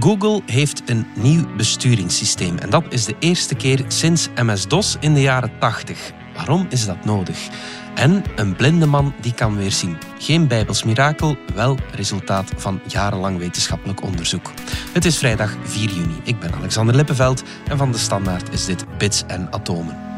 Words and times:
Google 0.00 0.42
heeft 0.46 0.82
een 0.86 1.06
nieuw 1.14 1.56
besturingssysteem 1.56 2.58
en 2.58 2.70
dat 2.70 2.84
is 2.88 3.04
de 3.04 3.16
eerste 3.18 3.54
keer 3.54 3.84
sinds 3.88 4.28
MS-DOS 4.34 4.96
in 5.00 5.14
de 5.14 5.20
jaren 5.20 5.50
80. 5.58 6.12
Waarom 6.34 6.66
is 6.70 6.86
dat 6.86 7.04
nodig? 7.04 7.48
En 7.94 8.24
een 8.36 8.56
blinde 8.56 8.86
man 8.86 9.14
die 9.20 9.34
kan 9.34 9.56
weer 9.56 9.72
zien. 9.72 9.96
Geen 10.18 10.48
bijbels 10.48 10.84
mirakel, 10.84 11.36
wel 11.54 11.78
resultaat 11.94 12.52
van 12.56 12.80
jarenlang 12.86 13.38
wetenschappelijk 13.38 14.02
onderzoek. 14.02 14.52
Het 14.92 15.04
is 15.04 15.18
vrijdag 15.18 15.56
4 15.62 15.90
juni. 15.90 16.20
Ik 16.22 16.40
ben 16.40 16.54
Alexander 16.54 16.94
Lippenveld 16.94 17.42
en 17.68 17.78
van 17.78 17.92
de 17.92 17.98
Standaard 17.98 18.52
is 18.52 18.64
dit 18.64 18.84
Bits 18.98 19.22
en 19.26 19.52
Atomen. 19.52 20.11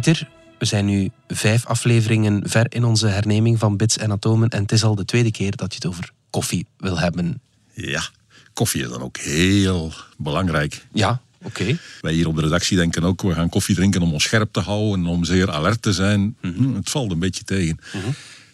Pieter, 0.00 0.28
we 0.58 0.64
zijn 0.64 0.84
nu 0.84 1.10
vijf 1.28 1.66
afleveringen 1.66 2.48
ver 2.48 2.66
in 2.68 2.84
onze 2.84 3.06
herneming 3.06 3.58
van 3.58 3.76
Bits 3.76 3.98
en 3.98 4.10
Atomen. 4.10 4.48
En 4.48 4.62
het 4.62 4.72
is 4.72 4.84
al 4.84 4.94
de 4.94 5.04
tweede 5.04 5.30
keer 5.30 5.56
dat 5.56 5.68
je 5.68 5.74
het 5.74 5.86
over 5.86 6.10
koffie 6.30 6.66
wil 6.78 6.98
hebben. 6.98 7.40
Ja, 7.72 8.02
koffie 8.52 8.82
is 8.82 8.88
dan 8.88 9.02
ook 9.02 9.16
heel 9.16 9.92
belangrijk. 10.16 10.86
Ja, 10.92 11.20
oké. 11.42 11.78
Wij 12.00 12.12
hier 12.12 12.26
op 12.28 12.36
de 12.36 12.42
redactie 12.42 12.76
denken 12.76 13.04
ook, 13.04 13.22
we 13.22 13.34
gaan 13.34 13.48
koffie 13.48 13.74
drinken 13.74 14.02
om 14.02 14.12
ons 14.12 14.22
scherp 14.22 14.52
te 14.52 14.60
houden, 14.60 15.06
om 15.06 15.24
zeer 15.24 15.50
alert 15.50 15.82
te 15.82 15.92
zijn. 15.92 16.36
Mhm. 16.40 16.74
Het 16.74 16.90
valt 16.90 17.10
een 17.10 17.18
beetje 17.18 17.44
tegen. 17.44 17.78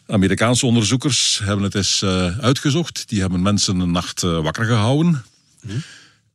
Amerikaanse 0.07 0.67
onderzoekers 0.67 1.41
hebben 1.45 1.65
het 1.65 1.75
eens 1.75 2.03
eh, 2.03 2.39
uitgezocht. 2.39 3.09
Die 3.09 3.21
hebben 3.21 3.43
mensen 3.43 3.81
een 3.81 3.91
nacht 3.91 4.23
eh, 4.23 4.43
wakker 4.43 4.65
gehouden. 4.65 5.25
Mhm. 5.63 5.77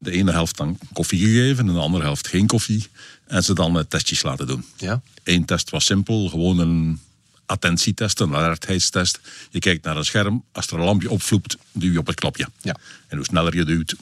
De 0.03 0.11
ene 0.11 0.31
helft 0.31 0.57
dan 0.57 0.77
koffie 0.93 1.19
gegeven 1.19 1.67
en 1.67 1.73
de 1.73 1.79
andere 1.79 2.03
helft 2.03 2.27
geen 2.27 2.47
koffie. 2.47 2.87
En 3.27 3.43
ze 3.43 3.53
dan 3.53 3.77
eh, 3.77 3.83
testjes 3.87 4.23
laten 4.23 4.47
doen. 4.47 4.65
Ja. 4.77 5.01
Eén 5.23 5.45
test 5.45 5.69
was 5.69 5.85
simpel, 5.85 6.29
gewoon 6.29 6.59
een 6.59 6.99
attentietest, 7.45 8.19
een 8.19 8.35
alertheidstest. 8.35 9.19
Je 9.49 9.59
kijkt 9.59 9.83
naar 9.85 9.97
een 9.97 10.05
scherm, 10.05 10.43
als 10.51 10.67
er 10.67 10.73
een 10.73 10.85
lampje 10.85 11.09
opvloept, 11.09 11.57
duw 11.71 11.91
je 11.91 11.99
op 11.99 12.07
het 12.07 12.15
knopje. 12.15 12.47
Ja. 12.61 12.75
En 13.07 13.17
hoe 13.17 13.25
sneller 13.25 13.55
je 13.55 13.65
duwt, 13.65 13.95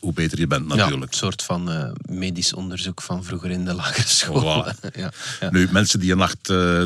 hoe 0.00 0.12
beter 0.12 0.38
je 0.38 0.46
bent 0.46 0.68
Ja, 0.68 0.76
natuurlijk. 0.76 1.12
een 1.12 1.18
soort 1.18 1.42
van 1.42 1.70
eh, 1.70 1.90
medisch 2.08 2.52
onderzoek 2.52 3.02
van 3.02 3.24
vroeger 3.24 3.50
in 3.50 3.64
de 3.64 3.74
lagere 3.74 4.08
school. 4.08 4.64
Voilà. 4.64 4.80
ja, 5.00 5.12
ja. 5.40 5.50
Nu, 5.50 5.68
mensen 5.70 6.00
die 6.00 6.12
een 6.12 6.18
nacht 6.18 6.50
eh, 6.50 6.82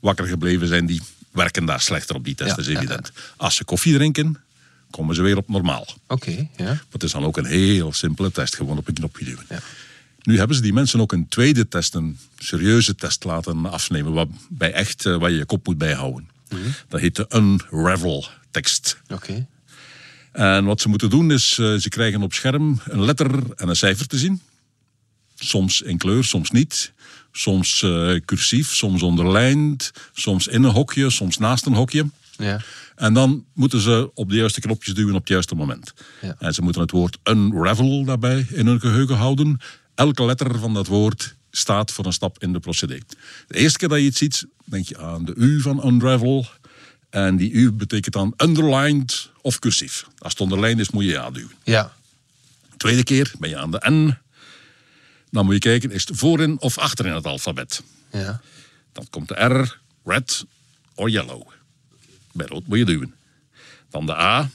wakker 0.00 0.26
gebleven 0.26 0.68
zijn, 0.68 0.86
die 0.86 1.02
werken 1.30 1.64
daar 1.64 1.80
slechter 1.80 2.16
op 2.16 2.24
die 2.24 2.34
test, 2.34 2.50
Ja, 2.50 2.62
is 2.62 2.66
evident. 2.66 3.12
Als 3.36 3.54
ze 3.54 3.64
koffie 3.64 3.94
drinken, 3.94 4.36
komen 4.92 5.14
ze 5.14 5.22
weer 5.22 5.36
op 5.36 5.48
normaal. 5.48 5.86
Oké, 6.06 6.48
ja. 6.56 6.64
Maar 6.64 6.84
het 6.90 7.02
is 7.02 7.12
dan 7.12 7.24
ook 7.24 7.36
een 7.36 7.44
heel 7.44 7.92
simpele 7.92 8.30
test, 8.30 8.56
gewoon 8.56 8.78
op 8.78 8.88
een 8.88 8.94
knopje 8.94 9.24
duwen. 9.24 9.44
Ja. 9.48 9.58
Nu 10.22 10.38
hebben 10.38 10.56
ze 10.56 10.62
die 10.62 10.72
mensen 10.72 11.00
ook 11.00 11.12
een 11.12 11.28
tweede 11.28 11.68
test, 11.68 11.94
een 11.94 12.18
serieuze 12.38 12.94
test 12.94 13.24
laten 13.24 13.70
afnemen, 13.70 14.12
waarbij 14.12 14.72
echt 14.72 15.06
eh, 15.06 15.16
waar 15.16 15.30
je 15.30 15.36
je 15.36 15.44
kop 15.44 15.66
moet 15.66 15.78
bijhouden. 15.78 16.28
Mhm. 16.48 16.60
Dat 16.88 17.00
heet 17.00 17.16
de 17.16 17.26
Unravel 17.34 18.26
tekst. 18.50 19.00
Oké. 19.08 19.46
En 20.32 20.64
wat 20.64 20.80
ze 20.80 20.88
moeten 20.88 21.10
doen 21.10 21.30
is, 21.30 21.58
eh, 21.58 21.74
ze 21.74 21.88
krijgen 21.88 22.22
op 22.22 22.32
scherm 22.32 22.80
een 22.84 23.04
letter 23.04 23.30
en 23.56 23.68
een 23.68 23.76
cijfer 23.76 24.06
te 24.06 24.18
zien. 24.18 24.40
Soms 25.34 25.80
in 25.80 25.98
kleur, 25.98 26.24
soms 26.24 26.50
niet. 26.50 26.92
Soms 27.32 27.82
eh, 27.82 28.14
cursief, 28.24 28.74
soms 28.74 29.02
onderlijnd. 29.02 29.90
Soms 30.12 30.46
in 30.46 30.62
een 30.62 30.70
hokje, 30.70 31.10
soms 31.10 31.38
naast 31.38 31.66
een 31.66 31.74
hokje. 31.74 32.06
Ja. 32.42 32.60
En 32.94 33.14
dan 33.14 33.44
moeten 33.54 33.80
ze 33.80 34.10
op 34.14 34.28
de 34.28 34.36
juiste 34.36 34.60
knopjes 34.60 34.94
duwen 34.94 35.14
op 35.14 35.20
het 35.20 35.28
juiste 35.28 35.54
moment. 35.54 35.92
Ja. 36.20 36.36
En 36.38 36.54
ze 36.54 36.62
moeten 36.62 36.82
het 36.82 36.90
woord 36.90 37.18
unravel 37.24 38.04
daarbij 38.04 38.46
in 38.50 38.66
hun 38.66 38.80
geheugen 38.80 39.16
houden. 39.16 39.60
Elke 39.94 40.24
letter 40.24 40.58
van 40.58 40.74
dat 40.74 40.86
woord 40.86 41.34
staat 41.50 41.92
voor 41.92 42.06
een 42.06 42.12
stap 42.12 42.42
in 42.42 42.52
de 42.52 42.60
procedé. 42.60 42.98
De 43.46 43.58
eerste 43.58 43.78
keer 43.78 43.88
dat 43.88 43.98
je 43.98 44.04
iets 44.04 44.18
ziet, 44.18 44.46
denk 44.64 44.88
je 44.88 44.98
aan 44.98 45.24
de 45.24 45.34
U 45.34 45.60
van 45.60 45.86
unravel. 45.86 46.46
En 47.10 47.36
die 47.36 47.50
U 47.50 47.72
betekent 47.72 48.14
dan 48.14 48.34
underlined 48.36 49.30
of 49.40 49.58
cursief. 49.58 50.06
Als 50.18 50.32
het 50.32 50.40
onderlijnd 50.40 50.80
is, 50.80 50.90
moet 50.90 51.04
je 51.04 51.10
ja 51.10 51.30
duwen. 51.30 51.52
Ja. 51.64 51.92
Tweede 52.76 53.02
keer 53.02 53.32
ben 53.38 53.48
je 53.48 53.56
aan 53.56 53.70
de 53.70 53.90
N. 53.90 54.18
Dan 55.30 55.44
moet 55.44 55.54
je 55.54 55.60
kijken, 55.60 55.90
is 55.90 56.06
het 56.06 56.18
voorin 56.18 56.60
of 56.60 56.78
achterin 56.78 57.12
het 57.12 57.26
alfabet? 57.26 57.82
Ja. 58.12 58.40
Dan 58.92 59.06
komt 59.10 59.28
de 59.28 59.44
R, 59.44 59.78
red 60.04 60.44
or 60.94 61.10
yellow. 61.10 61.50
Bij 62.32 62.46
rood 62.46 62.66
moet 62.66 62.78
je 62.78 62.84
duwen. 62.84 63.14
Dan 63.90 64.06
de 64.06 64.16
A, 64.16 64.50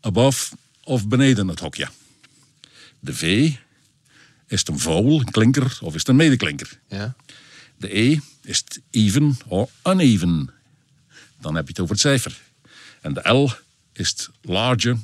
above 0.00 0.56
of 0.84 1.08
beneden 1.08 1.48
het 1.48 1.60
hokje. 1.60 1.88
De 3.00 3.14
V, 3.14 3.52
is 4.46 4.58
het 4.58 4.68
een 4.68 4.78
vowel, 4.78 5.18
een 5.20 5.30
klinker 5.30 5.78
of 5.80 5.94
is 5.94 6.00
het 6.00 6.08
een 6.08 6.16
medeklinker? 6.16 6.80
Ja. 6.88 7.16
De 7.76 7.98
E, 7.98 8.18
is 8.42 8.58
het 8.58 8.80
even 8.90 9.38
or 9.46 9.68
uneven? 9.84 10.50
Dan 11.40 11.54
heb 11.54 11.64
je 11.64 11.70
het 11.70 11.80
over 11.80 11.92
het 11.92 12.02
cijfer. 12.02 12.40
En 13.00 13.12
de 13.14 13.28
L, 13.28 13.50
is 13.92 14.08
het 14.08 14.30
larger 14.40 14.96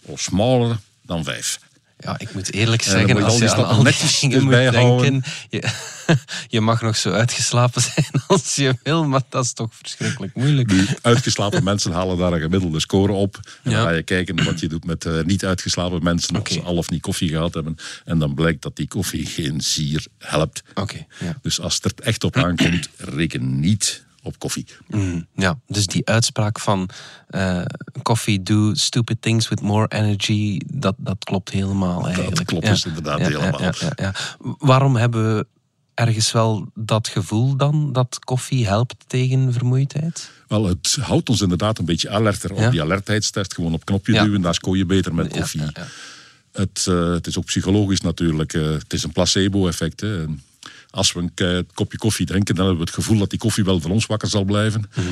of 0.00 0.20
smaller 0.20 0.78
dan 1.02 1.24
5. 1.24 1.60
Ja, 2.02 2.18
ik 2.18 2.34
moet 2.34 2.52
eerlijk 2.52 2.84
moet 2.84 2.94
zeggen, 2.94 3.22
als 3.22 3.32
al 3.32 3.38
je 3.38 3.54
aan 3.54 3.64
al 3.64 3.82
die 3.84 4.40
moet 4.40 4.50
denken, 4.52 5.22
je, 5.50 5.68
je 6.48 6.60
mag 6.60 6.82
nog 6.82 6.96
zo 6.96 7.10
uitgeslapen 7.10 7.82
zijn 7.94 8.06
als 8.26 8.54
je 8.54 8.76
wil, 8.82 9.04
maar 9.04 9.22
dat 9.28 9.44
is 9.44 9.52
toch 9.52 9.68
verschrikkelijk 9.74 10.34
moeilijk. 10.34 10.70
Nu, 10.72 10.86
uitgeslapen 11.02 11.64
mensen 11.64 11.92
halen 11.92 12.18
daar 12.18 12.32
een 12.32 12.40
gemiddelde 12.40 12.80
score 12.80 13.12
op. 13.12 13.40
En 13.62 13.70
Ja. 13.70 13.76
dan 13.76 13.86
ga 13.86 13.92
je 13.94 14.02
kijken 14.02 14.44
wat 14.44 14.60
je 14.60 14.68
doet 14.68 14.84
met 14.84 15.04
eh, 15.04 15.22
niet 15.24 15.44
uitgeslapen 15.44 16.02
mensen. 16.02 16.36
Oké. 16.36 16.48
Als 16.48 16.58
ze 16.58 16.60
al 16.64 16.76
of 16.76 16.90
niet 16.90 17.00
koffie 17.00 17.28
gehad 17.28 17.54
hebben. 17.54 17.76
En 18.04 18.18
dan 18.18 18.34
blijkt 18.34 18.62
dat 18.62 18.76
die 18.76 18.88
koffie 18.88 19.26
geen 19.26 19.60
zier 19.60 20.06
helpt. 20.18 20.62
Ja. 21.18 21.38
Dus 21.42 21.60
als 21.60 21.74
het 21.74 21.84
er 21.84 22.04
echt 22.04 22.24
op 22.24 22.36
aankomt, 22.36 22.88
reken 22.96 23.60
niet 23.60 24.04
op 24.22 24.38
koffie. 24.38 24.66
Mm, 24.88 25.26
ja, 25.34 25.58
dus 25.66 25.86
die 25.86 26.06
uitspraak 26.06 26.58
van 26.58 26.88
coffee 28.02 28.42
do 28.42 28.74
stupid 28.74 29.22
things 29.22 29.48
with 29.48 29.60
more 29.60 29.86
energy, 29.88 30.60
dat, 30.66 30.94
dat 30.98 31.24
klopt 31.24 31.50
helemaal 31.50 32.06
eigenlijk. 32.06 32.46
klopt 32.46 32.64
Ja. 32.64 32.70
dus 32.70 32.84
inderdaad 32.84 33.18
Ja, 33.18 33.24
helemaal. 33.24 33.72
ja. 33.96 34.14
Waarom 34.58 34.96
hebben 34.96 35.36
we 35.36 35.46
ergens 35.94 36.32
wel 36.32 36.68
dat 36.74 37.08
gevoel 37.08 37.56
dan 37.56 37.92
dat 37.92 38.18
koffie 38.18 38.66
helpt 38.66 38.94
tegen 39.06 39.52
vermoeidheid? 39.52 40.30
Wel, 40.48 40.66
het 40.66 40.96
houdt 41.00 41.28
ons 41.28 41.40
inderdaad 41.40 41.78
een 41.78 41.84
beetje 41.84 42.10
alerter. 42.10 42.52
Op 42.52 42.70
die 42.70 42.82
alertheidstest 42.82 43.54
gewoon 43.54 43.72
op 43.72 43.84
knopje 43.84 44.12
duwen, 44.24 44.40
daar 44.40 44.54
scoor 44.54 44.76
je 44.76 44.86
beter 44.86 45.14
met 45.14 45.28
koffie. 45.32 45.62
Het, 46.52 46.86
eh, 46.88 47.12
het 47.12 47.26
is 47.26 47.38
ook 47.38 47.44
psychologisch 47.44 48.00
natuurlijk. 48.00 48.52
eh, 48.54 48.70
het 48.70 48.92
is 48.92 49.02
een 49.02 49.12
placebo-effect. 49.12 50.04
Als 50.92 51.12
we 51.12 51.30
een 51.34 51.66
kopje 51.74 51.98
koffie 51.98 52.26
drinken, 52.26 52.54
dan 52.54 52.66
hebben 52.66 52.84
we 52.84 52.90
het 52.90 53.00
gevoel 53.00 53.18
dat 53.18 53.30
die 53.30 53.38
koffie 53.38 53.64
wel 53.64 53.80
voor 53.80 53.90
ons 53.90 54.06
wakker 54.06 54.28
zal 54.28 54.44
blijven. 54.44 54.90
Mhm. 54.96 55.06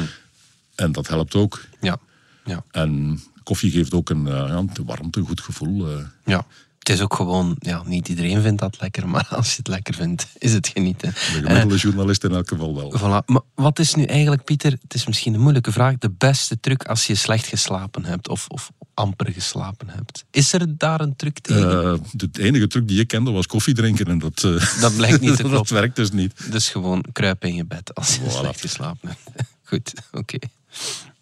En 0.74 0.92
dat 0.92 1.08
helpt 1.08 1.34
ook. 1.34 1.64
Ja, 1.80 1.98
ja, 2.44 2.64
En 2.70 3.20
koffie 3.42 3.70
geeft 3.70 3.94
ook 3.94 4.10
een, 4.10 4.26
eh, 4.26 4.32
ja, 4.32 4.56
een 4.56 4.70
warmte, 4.84 5.18
een 5.20 5.26
goed 5.26 5.40
gevoel. 5.40 5.88
eh. 5.90 6.04
ja. 6.24 6.46
Het 6.80 6.88
is 6.88 7.00
ook 7.00 7.14
gewoon, 7.14 7.56
ja, 7.58 7.82
niet 7.86 8.08
iedereen 8.08 8.42
vindt 8.42 8.60
dat 8.60 8.76
lekker, 8.80 9.08
maar 9.08 9.26
als 9.36 9.50
je 9.50 9.56
het 9.56 9.68
lekker 9.68 9.94
vindt, 9.94 10.26
is 10.38 10.52
het 10.52 10.68
genieten. 10.68 11.10
de 11.10 11.16
gemiddelde 11.16 11.76
journalist 11.76 12.24
in 12.24 12.32
elk 12.32 12.48
geval 12.48 12.74
wel. 12.74 12.94
Voilà. 12.98 13.24
Maar 13.26 13.40
wat 13.54 13.78
is 13.78 13.94
nu 13.94 14.04
eigenlijk, 14.04 14.44
Pieter, 14.44 14.72
het 14.82 14.94
is 14.94 15.06
misschien 15.06 15.34
een 15.34 15.40
moeilijke 15.40 15.72
vraag, 15.72 15.98
de 15.98 16.10
beste 16.10 16.60
truc 16.60 16.84
als 16.84 17.06
je 17.06 17.14
slecht 17.14 17.46
geslapen 17.46 18.04
hebt 18.04 18.28
of, 18.28 18.46
of 18.48 18.70
amper 18.94 19.32
geslapen 19.32 19.88
hebt? 19.88 20.24
Is 20.30 20.52
er 20.52 20.78
daar 20.78 21.00
een 21.00 21.16
truc 21.16 21.38
tegen? 21.38 21.84
Eh, 21.92 21.98
de 22.12 22.28
enige 22.32 22.66
truc 22.66 22.88
die 22.88 23.00
ik 23.00 23.08
kende 23.08 23.30
was 23.30 23.46
koffie 23.46 23.74
drinken. 23.74 24.06
En 24.06 24.18
dat, 24.18 24.44
eh, 24.44 24.80
Dat 24.80 24.96
blijkt 24.96 25.20
niet 25.20 25.36
te 25.36 25.48
dat 25.58 25.68
werkt 25.68 25.96
dus 25.96 26.10
niet. 26.10 26.50
Dus 26.50 26.68
gewoon 26.68 27.04
kruipen 27.12 27.48
in 27.48 27.54
je 27.54 27.64
bed 27.64 27.94
als 27.94 28.14
je 28.14 28.20
Voilà. 28.20 28.30
slecht 28.30 28.60
geslapen 28.60 29.08
hebt. 29.08 29.48
Goed, 29.64 29.92
oké. 30.12 30.38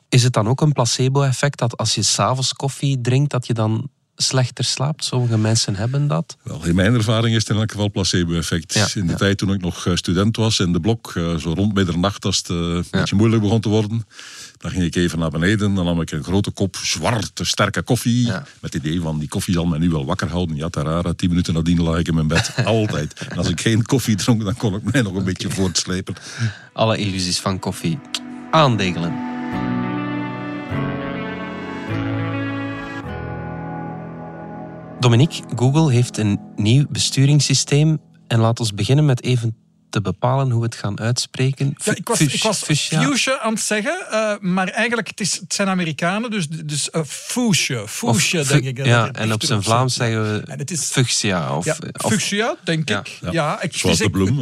Is 0.08 0.22
het 0.22 0.32
dan 0.32 0.48
ook 0.48 0.60
een 0.60 0.72
placebo-effect 0.72 1.58
dat 1.58 1.76
als 1.76 1.94
je 1.94 2.02
s'avonds 2.02 2.52
koffie 2.52 3.00
drinkt, 3.00 3.30
dat 3.30 3.46
je 3.46 3.54
dan 3.54 3.90
slechter 4.22 4.64
slaapt? 4.64 5.04
Sommige 5.04 5.38
mensen 5.38 5.76
hebben 5.76 6.06
dat. 6.06 6.36
Wel, 6.42 6.64
in 6.64 6.74
mijn 6.74 6.94
ervaring 6.94 7.34
is 7.34 7.40
het 7.40 7.50
in 7.50 7.56
elk 7.56 7.70
geval 7.70 7.90
placebo-effect. 7.90 8.74
Ja, 8.74 8.88
in 8.94 9.06
de 9.06 9.12
ja. 9.12 9.18
tijd 9.18 9.38
toen 9.38 9.52
ik 9.52 9.60
nog 9.60 9.86
eh, 9.86 9.94
student 9.94 10.36
was 10.36 10.58
in 10.58 10.72
de 10.72 10.80
blok, 10.80 11.12
eh, 11.16 11.36
zo 11.36 11.52
rond 11.52 11.74
middernacht 11.74 12.24
als 12.24 12.36
het 12.36 12.48
eh, 12.48 12.56
een 12.56 12.84
beetje 12.90 13.16
moeilijk 13.16 13.42
begon 13.42 13.60
te 13.60 13.68
worden, 13.68 14.06
dan 14.56 14.70
ging 14.70 14.84
ik 14.84 14.94
even 14.94 15.18
naar 15.18 15.30
beneden. 15.30 15.74
Dan 15.74 15.84
nam 15.84 16.00
ik 16.00 16.10
een 16.10 16.24
grote 16.24 16.50
kop 16.50 16.76
zwarte, 16.76 17.44
sterke 17.44 17.82
koffie. 17.82 18.26
Met 18.60 18.72
het 18.72 18.74
idee 18.74 19.00
van, 19.00 19.18
die 19.18 19.28
koffie 19.28 19.54
zal 19.54 19.66
mij 19.66 19.78
nu 19.78 19.90
wel 19.90 20.04
wakker 20.04 20.28
houden. 20.28 20.56
Ja, 20.56 20.68
tarara, 20.68 21.12
tien 21.12 21.28
minuten 21.28 21.54
nadien 21.54 21.82
lag 21.82 21.98
ik 21.98 22.08
in 22.08 22.14
mijn 22.14 22.28
bed. 22.28 22.54
Altijd. 22.64 23.14
En 23.28 23.36
als 23.36 23.48
ik 23.48 23.60
geen 23.60 23.84
koffie 23.84 24.16
dronk, 24.16 24.44
dan 24.44 24.56
kon 24.56 24.74
ik 24.74 24.92
mij 24.92 25.02
nog 25.02 25.14
een 25.14 25.24
beetje 25.24 25.50
voortslepen. 25.50 26.14
Alle 26.72 26.96
illusies 26.96 27.38
van 27.38 27.58
koffie 27.58 27.98
aandegelen. 28.50 29.12
Dominique, 35.00 35.42
Google 35.56 35.92
heeft 35.92 36.18
een 36.18 36.40
nieuw 36.56 36.86
besturingssysteem. 36.90 38.00
En 38.26 38.38
laat 38.38 38.60
ons 38.60 38.74
beginnen 38.74 39.04
met 39.04 39.22
even 39.22 39.56
te 39.90 40.00
bepalen 40.00 40.50
hoe 40.50 40.60
we 40.60 40.66
het 40.66 40.74
gaan 40.74 41.00
uitspreken? 41.00 41.74
Ja, 41.84 41.94
ik 41.94 42.08
was, 42.08 42.20
ik 42.20 42.42
was 42.42 42.62
fuchsia 42.62 43.38
aan 43.38 43.52
het 43.52 43.62
zeggen, 43.62 44.06
uh, 44.10 44.32
maar 44.40 44.68
eigenlijk 44.68 45.08
het, 45.08 45.20
is, 45.20 45.36
het 45.36 45.54
zijn 45.54 45.68
Amerikanen, 45.68 46.30
dus, 46.30 46.48
dus 46.48 46.88
uh, 46.92 47.02
fuchsia, 47.04 47.86
fuchsia 47.86 48.42
denk 48.42 48.64
ik. 48.64 48.84
Ja, 48.86 49.12
en 49.12 49.32
op 49.32 49.42
zijn 49.42 49.62
Vlaams 49.62 49.94
zeggen 49.94 50.22
we 50.22 50.42
en 50.46 50.58
het 50.58 50.70
is, 50.70 50.84
fuchsia. 50.84 51.56
Of, 51.56 51.64
ja, 51.64 51.76
fuchsia, 51.92 52.56
denk 52.64 52.90
ik. 52.90 53.06
Ja, 53.20 53.30
ja 53.30 53.62
ik, 53.62 53.76
Zoals 53.76 53.98
de 53.98 54.10
bloem. 54.10 54.40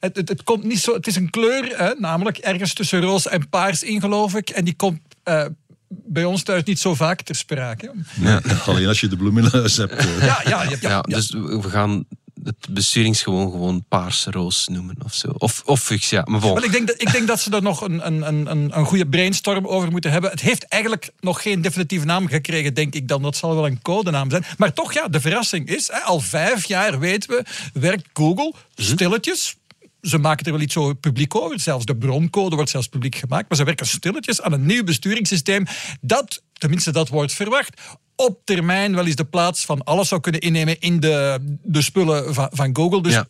Het, 0.00 0.16
het, 0.16 0.28
het, 0.28 0.42
komt 0.42 0.64
niet 0.64 0.80
zo, 0.80 0.94
het 0.94 1.06
is 1.06 1.16
een 1.16 1.30
kleur, 1.30 1.76
hè, 1.76 1.94
namelijk 1.98 2.38
ergens 2.38 2.72
tussen 2.72 3.00
roze 3.00 3.28
en 3.28 3.48
paars 3.48 3.82
in, 3.82 4.00
geloof 4.00 4.34
ik. 4.34 4.50
En 4.50 4.64
die 4.64 4.74
komt... 4.74 5.00
Uh, 5.24 5.44
bij 5.88 6.24
ons 6.24 6.42
thuis 6.42 6.62
niet 6.62 6.78
zo 6.78 6.94
vaak 6.94 7.22
ter 7.22 7.34
sprake. 7.34 7.92
Ja, 8.20 8.40
alleen 8.66 8.86
als 8.86 9.00
je 9.00 9.08
de 9.08 9.16
bloem 9.16 9.38
in 9.38 9.48
huis 9.52 9.76
hebt. 9.76 10.02
Ja, 10.20 10.40
ja, 10.44 10.62
ja, 10.62 10.76
ja, 10.80 11.00
dus 11.00 11.30
we 11.30 11.70
gaan 11.70 12.04
het 12.44 12.66
besturingsgewoon 12.70 13.50
gewoon 13.50 13.84
paarse 13.88 14.30
roos 14.30 14.68
noemen 14.68 14.96
of 15.04 15.14
zo. 15.14 15.28
Of, 15.28 15.62
of 15.64 15.80
fuchsia. 15.80 16.22
Maar 16.24 16.40
Wel, 16.40 16.64
ik, 16.64 16.72
denk 16.72 16.86
dat, 16.86 17.02
ik 17.02 17.12
denk 17.12 17.26
dat 17.26 17.40
ze 17.40 17.50
er 17.50 17.62
nog 17.62 17.80
een, 17.80 18.06
een, 18.06 18.50
een, 18.50 18.78
een 18.78 18.84
goede 18.84 19.06
brainstorm 19.06 19.66
over 19.66 19.90
moeten 19.90 20.10
hebben. 20.10 20.30
Het 20.30 20.40
heeft 20.40 20.64
eigenlijk 20.64 21.10
nog 21.20 21.42
geen 21.42 21.60
definitieve 21.62 22.06
naam 22.06 22.28
gekregen, 22.28 22.74
denk 22.74 22.94
ik 22.94 23.08
dan. 23.08 23.22
Dat 23.22 23.36
zal 23.36 23.54
wel 23.54 23.66
een 23.66 23.82
codenaam 23.82 24.30
zijn. 24.30 24.44
Maar 24.56 24.72
toch, 24.72 24.92
ja, 24.92 25.08
de 25.08 25.20
verrassing 25.20 25.68
is, 25.68 25.88
hè, 25.92 25.98
al 25.98 26.20
vijf 26.20 26.64
jaar 26.64 26.98
weten 26.98 27.30
we, 27.30 27.44
werkt 27.80 28.08
Google 28.12 28.54
mhm. 28.76 28.86
stilletjes, 28.86 29.56
ze 30.00 30.18
maken 30.18 30.46
er 30.46 30.52
wel 30.52 30.60
iets 30.60 30.72
zo 30.72 30.94
publiek 30.94 31.34
over. 31.34 31.60
Zelfs 31.60 31.84
de 31.84 31.96
broncode 31.96 32.54
wordt 32.54 32.70
zelfs 32.70 32.88
publiek 32.88 33.14
gemaakt. 33.14 33.48
Maar 33.48 33.58
ze 33.58 33.64
werken 33.64 33.86
stilletjes 33.86 34.42
aan 34.42 34.52
een 34.52 34.66
nieuw 34.66 34.84
besturingssysteem 34.84 35.64
dat, 36.00 36.42
tenminste 36.52 36.92
dat 36.92 37.08
wordt 37.08 37.32
verwacht, 37.32 37.80
op 38.16 38.40
termijn 38.44 38.94
wel 38.94 39.06
eens 39.06 39.16
de 39.16 39.24
plaats 39.24 39.64
van 39.64 39.84
alles 39.84 40.08
zou 40.08 40.20
kunnen 40.20 40.40
innemen 40.40 40.80
in 40.80 41.00
de, 41.00 41.38
de 41.62 41.82
spullen 41.82 42.34
van, 42.34 42.48
van 42.52 42.76
Google. 42.76 43.02
Dus 43.02 43.22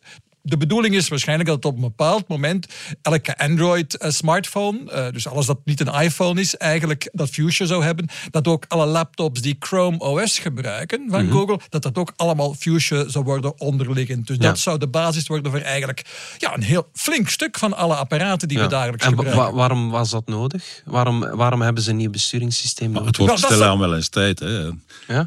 de 0.49 0.56
bedoeling 0.56 0.95
is 0.95 1.09
waarschijnlijk 1.09 1.49
dat 1.49 1.65
op 1.65 1.75
een 1.75 1.81
bepaald 1.81 2.29
moment 2.29 2.67
elke 3.03 3.39
Android-smartphone, 3.39 4.91
eh, 4.91 5.12
dus 5.12 5.29
alles 5.29 5.47
dat 5.47 5.59
niet 5.65 5.81
een 5.81 5.95
iPhone 6.00 6.41
is, 6.41 6.56
eigenlijk 6.56 7.09
dat 7.12 7.31
Fuchsia 7.31 7.67
zou 7.67 7.85
hebben, 7.85 8.09
dat 8.31 8.49
ook 8.49 8.65
alle 8.69 8.87
laptops 8.87 9.41
die 9.41 9.56
Chrome 9.59 9.99
OS 9.99 10.39
gebruiken 10.39 11.06
van 11.11 11.25
mhm. 11.25 11.33
Google, 11.33 11.61
dat 11.69 11.83
dat 11.83 11.99
ook 11.99 12.12
allemaal 12.17 12.55
Fuchsia 12.55 13.09
zou 13.09 13.25
worden 13.25 13.61
onderliggend. 13.61 14.27
Dus 14.27 14.39
dat 14.39 14.59
zou 14.59 14.79
de 14.79 14.89
basis 14.89 15.27
worden 15.27 15.50
voor 15.50 15.61
eigenlijk 15.61 16.05
ja, 16.39 16.55
een 16.55 16.62
heel 16.62 16.89
flink 16.93 17.29
stuk 17.29 17.59
van 17.59 17.77
alle 17.77 17.95
apparaten 17.95 18.49
die 18.49 18.59
we 18.59 18.67
dagelijks 18.67 19.05
en 19.05 19.17
gebruiken. 19.17 19.55
waarom 19.55 19.91
was 19.91 20.11
dat 20.11 20.27
nodig? 20.27 20.83
Waarom, 20.85 21.21
waarom 21.21 21.62
hebben 21.62 21.83
ze 21.83 21.91
een 21.91 21.97
nieuw 21.97 22.11
besturingssysteem 22.11 22.91
nodig? 22.91 23.06
Het 23.06 23.17
wordt 23.17 23.39
stilaan 23.39 23.79
wel 23.79 23.95
eens 23.95 24.09
tijd. 24.09 24.39
Hè. 24.39 24.71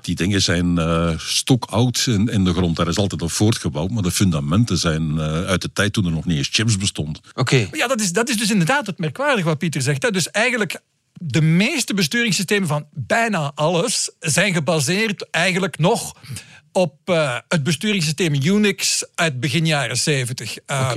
Die 0.01 0.15
dingen 0.15 0.41
zijn 0.41 0.79
uh, 0.79 1.09
stokoud 1.17 2.03
in, 2.07 2.27
in 2.27 2.43
de 2.43 2.53
grond. 2.53 2.75
Daar 2.75 2.87
is 2.87 2.97
altijd 2.97 3.21
op 3.21 3.31
voortgebouwd, 3.31 3.89
maar 3.89 4.03
de 4.03 4.11
fundamenten 4.11 4.77
zijn 4.77 5.10
uh, 5.17 5.43
uit 5.43 5.61
de 5.61 5.73
tijd 5.73 5.93
toen 5.93 6.05
er 6.05 6.11
nog 6.11 6.25
niet 6.25 6.37
eens 6.37 6.49
chips 6.51 6.77
bestond. 6.77 7.19
Oké. 7.33 7.67
Ja, 7.71 7.87
dat 7.87 8.01
is, 8.01 8.11
dat 8.11 8.29
is 8.29 8.37
dus 8.37 8.51
inderdaad 8.51 8.85
het 8.85 8.99
merkwaardig 8.99 9.45
wat 9.45 9.57
Pieter 9.57 9.81
zegt. 9.81 10.03
Hè. 10.03 10.11
Dus 10.11 10.31
eigenlijk 10.31 10.79
de 11.13 11.41
meeste 11.41 11.93
besturingssystemen 11.93 12.67
van 12.67 12.85
bijna 12.93 13.51
alles 13.55 14.11
zijn 14.19 14.53
gebaseerd 14.53 15.29
eigenlijk 15.29 15.77
nog 15.77 16.13
op 16.71 16.95
uh, 17.05 17.37
het 17.47 17.63
besturingssysteem 17.63 18.33
Unix 18.33 19.05
uit 19.15 19.39
begin 19.39 19.65
jaren 19.65 19.97
70. 19.97 20.57
Uh, 20.67 20.91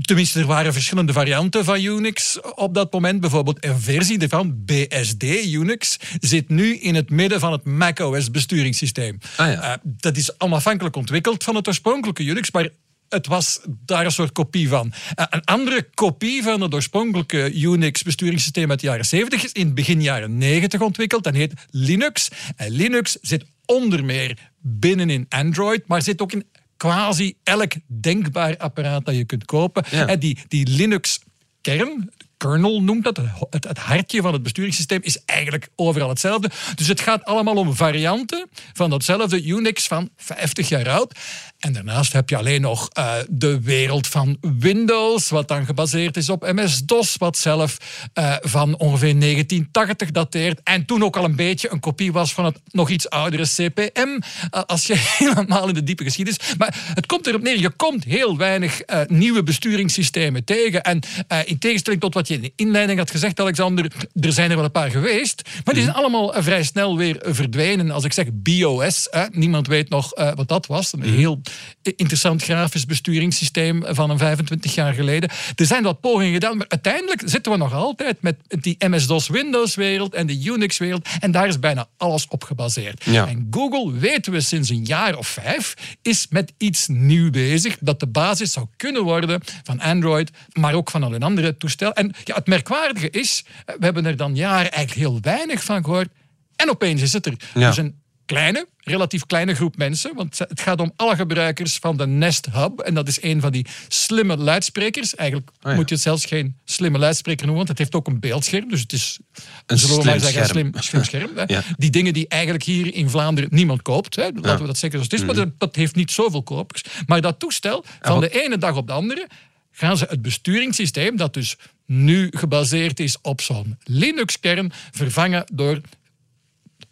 Tenminste, 0.00 0.40
er 0.40 0.46
waren 0.46 0.72
verschillende 0.72 1.12
varianten 1.12 1.64
van 1.64 1.80
Unix 1.80 2.40
op 2.54 2.74
dat 2.74 2.92
moment. 2.92 3.20
Bijvoorbeeld 3.20 3.64
een 3.64 3.80
versie 3.80 4.28
van 4.28 4.64
BSD 4.64 5.22
Unix 5.22 5.96
zit 6.20 6.48
nu 6.48 6.76
in 6.76 6.94
het 6.94 7.10
midden 7.10 7.40
van 7.40 7.52
het 7.52 7.64
macOS 7.64 8.30
besturingssysteem. 8.30 9.18
Ah, 9.36 9.52
ja. 9.52 9.72
uh, 9.72 9.74
dat 9.82 10.16
is 10.16 10.40
onafhankelijk 10.40 10.96
ontwikkeld 10.96 11.44
van 11.44 11.54
het 11.54 11.68
oorspronkelijke 11.68 12.22
Unix, 12.22 12.50
maar 12.50 12.68
het 13.08 13.26
was 13.26 13.60
daar 13.66 14.04
een 14.04 14.12
soort 14.12 14.32
kopie 14.32 14.68
van. 14.68 14.92
Eh, 15.14 15.24
een 15.30 15.44
andere 15.44 15.88
kopie 15.94 16.42
van 16.42 16.60
het 16.60 16.74
oorspronkelijke 16.74 17.52
Unix-besturingssysteem 17.52 18.70
uit 18.70 18.80
de 18.80 18.86
jaren 18.86 19.04
70 19.04 19.44
is 19.44 19.52
in 19.52 19.74
begin 19.74 20.02
jaren 20.02 20.38
90 20.38 20.80
ontwikkeld 20.80 21.26
en 21.26 21.34
heet 21.34 21.52
Linux. 21.70 22.28
En 22.56 22.70
Linux 22.70 23.18
zit 23.20 23.44
onder 23.64 24.04
meer 24.04 24.38
binnenin 24.60 25.26
Android, 25.28 25.86
maar 25.86 26.02
zit 26.02 26.20
ook 26.20 26.32
in 26.32 26.44
quasi 26.76 27.34
elk 27.42 27.72
denkbaar 27.86 28.56
apparaat 28.56 29.04
dat 29.04 29.16
je 29.16 29.24
kunt 29.24 29.44
kopen. 29.44 29.84
Ja. 29.90 30.16
Die, 30.16 30.38
die 30.48 30.66
Linux-kern, 30.66 32.10
kernel 32.36 32.82
noemt 32.82 33.04
dat, 33.04 33.20
het, 33.50 33.64
het, 33.64 33.78
hartje 33.78 34.20
van 34.20 34.32
het 34.32 34.42
besturingssysteem, 34.42 35.00
is 35.02 35.24
eigenlijk 35.24 35.68
overal 35.76 36.08
hetzelfde. 36.08 36.50
Dus 36.74 36.88
het 36.88 37.00
gaat 37.00 37.24
allemaal 37.24 37.56
om 37.56 37.74
varianten 37.74 38.48
van 38.72 38.90
datzelfde 38.90 39.44
Unix 39.44 39.86
van 39.86 40.10
50 40.16 40.68
jaar 40.68 40.88
oud. 40.88 41.18
En 41.66 41.72
daarnaast 41.72 42.12
heb 42.12 42.28
je 42.28 42.36
alleen 42.36 42.60
nog 42.60 42.88
uh, 42.98 43.12
de 43.28 43.60
wereld 43.60 44.06
van 44.06 44.36
Windows, 44.58 45.28
wat 45.28 45.48
dan 45.48 45.66
gebaseerd 45.66 46.16
is 46.16 46.30
op 46.30 46.52
MS-DOS, 46.52 47.16
wat 47.18 47.38
zelf 47.38 47.76
uh, 48.14 48.34
van 48.40 48.76
ongeveer 48.78 49.20
1980 49.20 50.10
dateert. 50.10 50.60
En 50.64 50.84
toen 50.84 51.04
ook 51.04 51.16
al 51.16 51.24
een 51.24 51.36
beetje 51.36 51.72
een 51.72 51.80
kopie 51.80 52.12
was 52.12 52.32
van 52.32 52.44
het 52.44 52.60
nog 52.70 52.88
iets 52.90 53.10
oudere 53.10 53.42
CPM, 53.42 54.08
uh, 54.08 54.62
als 54.66 54.86
je 54.86 54.94
helemaal 55.18 55.68
in 55.68 55.74
de 55.74 55.82
diepe 55.82 56.04
geschiedenis. 56.04 56.54
Maar 56.58 56.74
het 56.94 57.06
komt 57.06 57.26
erop 57.26 57.42
neer, 57.42 57.60
je 57.60 57.70
komt 57.70 58.04
heel 58.04 58.36
weinig 58.36 58.80
nieuwe 59.06 59.42
besturingssystemen 59.42 60.44
tegen. 60.44 60.82
En 60.82 61.00
in 61.44 61.58
tegenstelling 61.58 62.02
tot 62.02 62.14
wat 62.14 62.28
je 62.28 62.34
in 62.34 62.40
de 62.40 62.52
inleiding 62.56 62.98
had 62.98 63.10
gezegd, 63.10 63.40
Alexander, 63.40 63.92
er 64.20 64.32
zijn 64.32 64.50
er 64.50 64.56
wel 64.56 64.64
een 64.64 64.70
paar 64.70 64.90
geweest, 64.90 65.42
maar 65.64 65.74
die 65.74 65.82
zijn 65.82 65.94
allemaal 65.94 66.32
vrij 66.36 66.62
snel 66.62 66.96
weer 66.96 67.18
verdwenen. 67.22 67.90
Als 67.90 68.04
ik 68.04 68.12
zeg 68.12 68.26
BOS, 68.32 69.08
niemand 69.30 69.66
weet 69.66 69.88
nog 69.88 70.14
wat 70.34 70.48
dat 70.48 70.66
was. 70.66 70.92
Een 70.92 71.02
heel 71.02 71.40
interessant 71.82 72.42
grafisch 72.42 72.86
besturingssysteem 72.86 73.82
van 73.86 74.10
een 74.10 74.18
25 74.18 74.74
jaar 74.74 74.94
geleden. 74.94 75.30
Er 75.54 75.66
zijn 75.66 75.82
wat 75.82 76.00
pogingen 76.00 76.32
gedaan, 76.32 76.56
maar 76.56 76.68
uiteindelijk 76.68 77.22
zitten 77.24 77.52
we 77.52 77.58
nog 77.58 77.72
altijd 77.72 78.22
met 78.22 78.36
die 78.48 78.76
MS-DOS 78.78 79.28
Windows-wereld 79.28 80.14
en 80.14 80.26
de 80.26 80.42
Unix-wereld. 80.44 81.08
En 81.20 81.30
daar 81.30 81.48
is 81.48 81.58
bijna 81.58 81.88
alles 81.96 82.28
op 82.28 82.44
gebaseerd. 82.44 83.04
En 83.04 83.46
Google, 83.50 83.92
weten 83.92 84.32
we 84.32 84.40
sinds 84.40 84.68
een 84.68 84.84
jaar 84.84 85.16
of 85.16 85.28
vijf, 85.28 85.74
is 86.02 86.26
met 86.30 86.52
iets 86.58 86.86
nieuw 86.86 87.30
bezig 87.30 87.76
dat 87.80 88.00
de 88.00 88.06
basis 88.06 88.52
zou 88.52 88.66
kunnen 88.76 89.02
worden 89.02 89.40
van 89.62 89.80
Android, 89.80 90.30
maar 90.52 90.74
ook 90.74 90.90
van 90.90 91.02
al 91.02 91.14
een 91.14 91.22
andere 91.22 91.56
toestel. 91.56 91.92
En 91.92 92.14
ja, 92.24 92.34
het 92.34 92.46
merkwaardige 92.46 93.10
is, 93.10 93.44
we 93.64 93.84
hebben 93.84 94.06
er 94.06 94.16
dan 94.16 94.36
jaren 94.36 94.72
eigenlijk 94.72 95.08
heel 95.08 95.18
weinig 95.20 95.64
van 95.64 95.84
gehoord. 95.84 96.08
En 96.56 96.70
opeens 96.70 97.02
is 97.02 97.12
het 97.12 97.26
er. 97.26 97.34
Ja. 97.54 97.68
Dus 97.68 97.76
een 97.76 98.00
kleine, 98.26 98.66
relatief 98.80 99.26
kleine 99.26 99.54
groep 99.54 99.76
mensen. 99.76 100.14
Want 100.14 100.38
het 100.38 100.60
gaat 100.60 100.80
om 100.80 100.92
alle 100.96 101.16
gebruikers 101.16 101.76
van 101.76 101.96
de 101.96 102.06
Nest 102.06 102.46
Hub. 102.52 102.78
En 102.80 102.94
dat 102.94 103.08
is 103.08 103.22
een 103.22 103.40
van 103.40 103.52
die 103.52 103.66
slimme 103.88 104.36
luidsprekers. 104.36 105.14
Eigenlijk 105.14 105.50
oh 105.62 105.74
moet 105.74 105.88
je 105.88 105.94
het 105.94 106.04
zelfs 106.04 106.24
geen 106.24 106.56
slimme 106.64 106.98
luidspreker 106.98 107.46
noemen, 107.46 107.56
want 107.56 107.68
het 107.68 107.78
heeft 107.78 107.94
ook 107.94 108.06
een 108.06 108.20
beeldscherm. 108.20 108.68
Dus 108.68 108.80
het 108.80 108.92
is 108.92 109.18
een 109.66 109.78
slim 109.78 110.00
scherm. 110.00 110.18
Zeggen, 110.18 110.46
slim, 110.46 110.72
slim 110.74 111.04
scherm. 111.04 111.30
Die 111.76 111.90
dingen 111.90 112.12
die 112.12 112.28
eigenlijk 112.28 112.64
hier 112.64 112.94
in 112.94 113.10
Vlaanderen 113.10 113.48
niemand 113.52 113.82
koopt. 113.82 114.16
Hè. 114.16 114.22
Laten 114.22 114.60
we 114.60 114.66
dat 114.66 114.78
zeggen 114.78 114.90
zoals 114.90 115.04
het 115.04 115.12
is. 115.12 115.24
Maar 115.24 115.34
mhm. 115.34 115.54
dat, 115.58 115.76
heeft 115.76 115.94
niet 115.94 116.10
zoveel 116.10 116.42
kopers. 116.42 116.84
Maar 117.06 117.20
dat 117.20 117.38
toestel, 117.38 117.84
van 118.00 118.20
de 118.20 118.44
ene 118.44 118.58
dag 118.58 118.76
op 118.76 118.86
de 118.86 118.92
andere, 118.92 119.28
gaan 119.72 119.96
ze 119.96 120.06
het 120.08 120.22
besturingssysteem, 120.22 121.16
dat 121.16 121.34
dus 121.34 121.56
nu 121.86 122.28
gebaseerd 122.30 123.00
is 123.00 123.16
op 123.22 123.40
zo'n 123.40 123.78
Linux-kern, 123.84 124.72
vervangen 124.90 125.44
door 125.52 125.80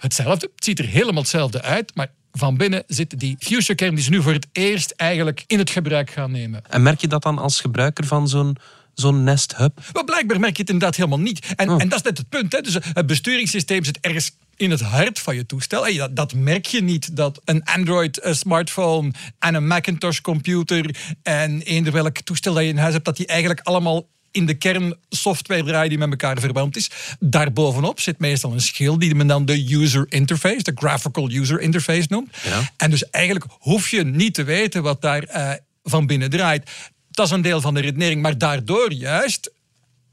hetzelfde. 0.04 0.50
Het 0.54 0.64
ziet 0.64 0.78
er 0.78 0.84
helemaal 0.84 1.23
hetzelfde 1.23 1.62
uit, 1.62 1.94
maar 1.94 2.12
van 2.32 2.56
binnen 2.56 2.84
zit 2.87 3.20
die 3.20 3.37
fusion-kern 3.38 3.94
die 3.94 4.04
ze 4.04 4.11
nu 4.11 4.23
voor 4.23 4.32
het 4.32 4.46
eerst 4.52 4.90
eigenlijk 4.90 5.44
in 5.46 5.58
het 5.58 5.70
gebruik 5.70 6.11
gaan 6.11 6.30
nemen. 6.30 6.62
En 6.68 6.82
merk 6.82 7.00
je 7.00 7.08
dat 7.08 7.23
dan 7.23 7.38
als 7.38 7.61
gebruiker 7.61 8.06
van 8.06 8.28
zo'n 8.28 8.56
zo'n 8.94 9.25
Nest 9.25 9.56
Hub? 9.56 9.80
Wel, 9.92 10.04
blijkbaar 10.04 10.40
merk 10.40 10.56
je 10.56 10.62
het 10.62 10.70
inderdaad 10.70 10.96
helemaal 10.96 11.20
niet. 11.20 11.52
En, 11.56 11.70
oh. 11.70 11.80
en 11.80 11.88
dat 11.88 11.99
is 11.99 12.04
net 12.04 12.18
het 12.18 12.28
punt. 12.28 12.52
Hè. 12.52 12.61
Dus 12.61 12.78
het 12.92 13.06
besturingssysteem 13.06 13.84
zit 13.84 13.99
ergens 14.00 14.37
in 14.56 14.70
het 14.70 14.80
hart 14.80 15.18
van 15.18 15.34
je 15.34 15.46
toestel. 15.46 15.87
En 15.87 15.96
dat, 15.96 16.16
dat 16.16 16.34
merk 16.34 16.66
je 16.66 16.82
niet, 16.82 17.16
dat 17.16 17.40
een 17.44 17.64
Android-smartphone 17.64 19.12
en 19.38 19.54
een 19.54 19.66
Macintosh-computer 19.66 20.96
en 21.23 21.62
eender 21.62 21.92
welk 21.92 22.18
toestel 22.18 22.54
dat 22.54 22.62
je 22.62 22.68
in 22.68 22.78
huis 22.78 22.92
hebt, 22.92 23.04
dat 23.04 23.16
die 23.16 23.26
eigenlijk 23.26 23.61
allemaal 23.61 24.06
in 24.35 24.47
de 24.47 24.55
kern 24.55 24.97
software 25.09 25.64
draaien 25.64 25.88
die 25.88 25.99
met 25.99 26.11
elkaar 26.11 26.41
verwant 26.41 26.76
is. 26.76 26.91
Daarbovenop 27.21 28.00
zit 28.00 28.19
meestal 28.19 28.53
een 28.53 28.61
schil 28.61 28.99
die 28.99 29.14
men 29.14 29.26
dan 29.26 29.45
de 29.45 29.75
user 29.75 30.07
interface, 30.09 30.62
de 30.62 30.73
graphical 30.75 31.31
user 31.31 31.61
interface 31.61 32.07
noemt. 32.09 32.37
Ja. 32.45 32.73
En 32.76 32.91
dus 32.91 33.11
eigenlijk 33.11 33.45
hoef 33.59 33.88
je 33.88 34.05
niet 34.05 34.35
te 34.35 34.45
weten 34.45 34.83
wat 34.83 35.00
daar 35.00 35.29
uh, 35.29 35.53
van 35.83 36.07
binnen 36.07 36.31
draait. 36.31 36.71
Dat 37.11 37.26
is 37.26 37.33
een 37.33 37.43
deel 37.43 37.61
van 37.61 37.75
de 37.75 37.81
redenering, 37.81 38.23
maar 38.23 38.38
daardoor 38.38 38.93
juist 38.93 39.50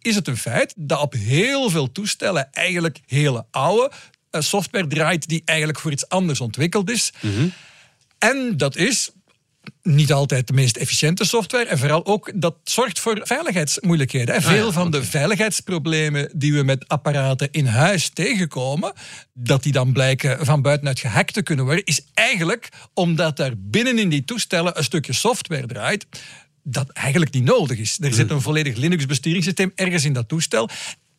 is 0.01 0.15
het 0.15 0.27
een 0.27 0.37
feit 0.37 0.73
dat 0.77 1.01
op 1.01 1.13
heel 1.13 1.69
veel 1.69 1.91
toestellen 1.91 2.51
eigenlijk 2.51 2.99
hele 3.05 3.45
oude 3.51 3.91
uh, 4.31 4.41
software 4.41 4.87
draait 4.87 5.27
die 5.27 5.41
eigenlijk 5.45 5.79
voor 5.79 5.91
iets 5.91 6.09
anders 6.09 6.41
ontwikkeld 6.41 6.89
is. 6.89 7.11
Mm 7.21 7.35
-hmm. 7.35 7.53
En 8.17 8.57
dat 8.57 8.75
is 8.75 9.11
niet 9.83 10.13
altijd 10.13 10.47
de 10.47 10.53
meest 10.53 10.77
efficiënte 10.77 11.25
software. 11.25 11.65
En 11.65 11.77
vooral 11.77 12.05
ook, 12.05 12.31
dat 12.35 12.55
zorgt 12.63 12.99
voor 12.99 13.19
veiligheidsmoeilijkheden. 13.23 14.35
En 14.35 14.43
ah 14.43 14.47
veel 14.47 14.71
van 14.71 14.91
de 14.91 15.03
veiligheidsproblemen 15.03 16.29
die 16.33 16.53
we 16.53 16.63
met 16.63 16.87
apparaten 16.87 17.51
in 17.51 17.65
huis 17.65 18.09
tegenkomen, 18.09 18.93
dat 19.33 19.63
die 19.63 19.71
dan 19.71 19.93
blijken 19.93 20.45
van 20.45 20.61
buitenuit 20.61 20.99
gehackt 20.99 21.33
te 21.33 21.43
kunnen 21.43 21.65
worden, 21.65 21.85
is 21.85 22.01
eigenlijk 22.13 22.69
omdat 22.93 23.37
daar 23.37 23.53
binnen 23.57 23.99
in 23.99 24.09
die 24.09 24.25
toestellen 24.25 24.77
een 24.77 24.83
stukje 24.83 25.13
software 25.13 25.67
draait 25.67 26.05
dat 26.63 26.89
eigenlijk 26.89 27.33
niet 27.33 27.43
nodig 27.43 27.77
is. 27.77 27.97
Er 28.01 28.13
zit 28.13 28.29
een 28.29 28.41
volledig 28.41 28.75
Linux-besturingssysteem 28.75 29.71
ergens 29.75 30.05
in 30.05 30.13
dat 30.13 30.27
toestel. 30.27 30.69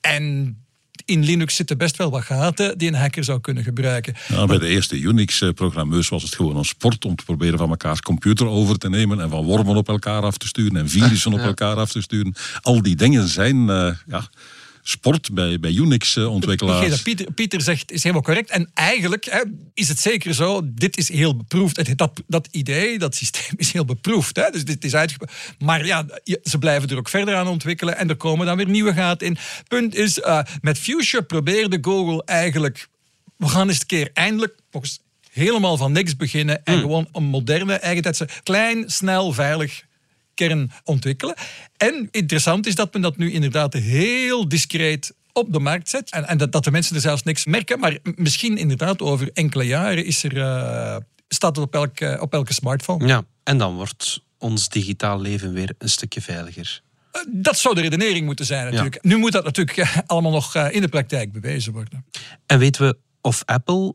En 0.01 0.57
in 1.05 1.25
Linux 1.25 1.57
zitten 1.57 1.79
best 1.79 1.97
wel 1.97 2.11
wat 2.11 2.23
gaten 2.23 2.79
die 2.79 2.89
een 2.89 2.95
hacker 2.95 3.25
zou 3.25 3.41
kunnen 3.41 3.65
gebruiken. 3.65 4.15
Ja, 4.29 4.47
bij 4.47 4.59
de 4.59 4.67
eerste 4.67 4.99
Unix-programmeurs 4.99 6.09
was 6.09 6.23
het 6.23 6.35
gewoon 6.35 6.57
een 6.57 6.65
sport 6.65 7.05
om 7.05 7.17
te 7.17 7.25
proberen 7.25 7.59
van 7.59 7.71
elkaars 7.71 8.01
computer 8.01 8.47
over 8.47 8.79
te 8.79 8.89
nemen 8.89 9.21
en 9.21 9.31
van 9.31 9.45
wormen 9.45 9.77
op 9.77 9.89
elkaar 9.89 10.23
af 10.23 10.37
te 10.37 10.47
sturen 10.47 10.77
en 10.77 10.89
virussen 10.89 11.33
op 11.33 11.39
elkaar 11.39 11.77
af 11.77 11.91
te 11.91 12.03
sturen. 12.03 12.35
Al 12.63 12.83
die 12.83 12.97
dingen 12.97 13.29
zijn 13.29 13.57
uh, 13.57 13.91
ja, 14.07 14.29
sport 14.83 15.35
bij, 15.35 15.61
bij 15.61 15.73
Unix-ontwikkelaars. 15.73 16.89
dat 16.89 17.03
Pieter, 17.03 17.33
Pieter 17.33 17.61
zegt 17.61 17.93
is 17.93 18.03
helemaal 18.03 18.25
correct. 18.25 18.51
En 18.51 18.71
eigenlijk 18.75 19.25
hè, 19.25 19.43
is 19.75 19.89
het 19.89 19.99
zeker 19.99 20.35
zo, 20.35 20.61
dit 20.65 20.99
is 20.99 21.09
heel 21.09 21.37
beproefd. 21.37 21.99
Dat, 21.99 22.23
dat 22.27 22.49
idee, 22.51 22.99
dat 22.99 23.15
systeem 23.15 23.55
is 23.57 23.73
heel 23.73 23.85
beproefd. 23.85 24.37
Hè? 24.37 24.51
Dus 24.51 24.65
dit 24.65 24.85
is. 24.85 24.95
Maar 25.59 25.87
ja, 25.87 26.07
ze 26.45 26.59
blijven 26.59 26.89
er 26.89 26.99
ook 26.99 27.09
verder 27.09 27.35
aan 27.35 27.49
ontwikkelen 27.49 27.97
en 27.97 28.09
er 28.09 28.17
komen 28.17 28.47
dan 28.47 28.57
weer 28.57 28.69
nieuwe 28.69 28.93
gaten 28.93 29.27
in. 29.27 29.37
Punt 29.69 29.95
is, 29.95 30.19
uh, 30.19 30.41
met 30.61 30.79
Fuchsia 30.79 31.21
probeerde 31.21 31.79
Google 31.81 32.25
eigenlijk... 32.25 32.89
We 33.37 33.49
gaan 33.49 33.69
eens 33.69 33.81
een 33.81 33.87
keer 33.87 34.11
eindelijk 34.15 34.55
helemaal 35.31 35.77
van 35.77 35.93
niks 35.93 36.17
beginnen 36.17 36.65
en 36.65 36.73
hmm. 36.73 36.83
gewoon 36.83 37.09
een 37.13 37.25
moderne, 37.25 37.75
eigentijdse, 37.75 38.29
klein, 38.43 38.91
snel, 38.91 39.33
veilig 39.33 39.85
kern 40.47 40.71
ontwikkelen. 40.85 41.35
En 41.77 42.09
interessant 42.11 42.67
is 42.67 42.75
dat 42.75 42.93
men 42.93 43.03
dat 43.03 43.17
nu 43.17 43.33
inderdaad 43.33 43.73
heel 43.73 44.49
discreet 44.49 45.15
op 45.33 45.53
de 45.53 45.59
markt 45.59 45.89
zet. 45.89 46.11
En, 46.11 46.29
en 46.29 46.39
dat, 46.39 46.53
dat, 46.53 46.65
de 46.65 46.71
mensen 46.71 46.95
er 46.95 47.01
zelfs 47.01 47.23
niks 47.23 47.47
merken. 47.47 47.81
Maar 47.81 47.99
misschien 48.03 48.59
inderdaad 48.59 49.01
over 49.01 49.31
enkele 49.33 49.65
jaren 49.65 50.05
is 50.05 50.25
er, 50.25 50.37
uh, 50.37 50.97
staat 51.29 51.57
het 51.57 51.65
op 51.65 51.75
elke, 51.75 52.19
op 52.21 52.33
elke 52.33 52.53
smartphone. 52.53 53.07
Ja, 53.07 53.25
en 53.43 53.59
dan 53.59 53.75
wordt 53.75 54.23
ons 54.39 54.69
digitaal 54.69 55.21
leven 55.21 55.53
weer 55.53 55.75
een 55.79 55.89
stukje 55.89 56.21
veiliger. 56.21 56.83
Eh, 57.13 57.23
dat 57.29 57.59
zou 57.59 57.75
de 57.75 57.81
redenering 57.81 58.27
moeten 58.27 58.47
zijn 58.47 58.65
natuurlijk. 58.65 59.03
Nu 59.03 59.17
moet 59.17 59.33
dat 59.33 59.45
natuurlijk 59.45 59.77
eh, 59.77 59.97
allemaal 60.07 60.33
nog 60.33 60.57
in 60.57 60.81
de 60.81 60.89
praktijk 60.89 61.33
bewezen 61.33 61.73
worden. 61.73 62.05
En 62.47 62.59
weten 62.59 62.87
we 62.87 62.97
of 63.21 63.43
Apple 63.45 63.95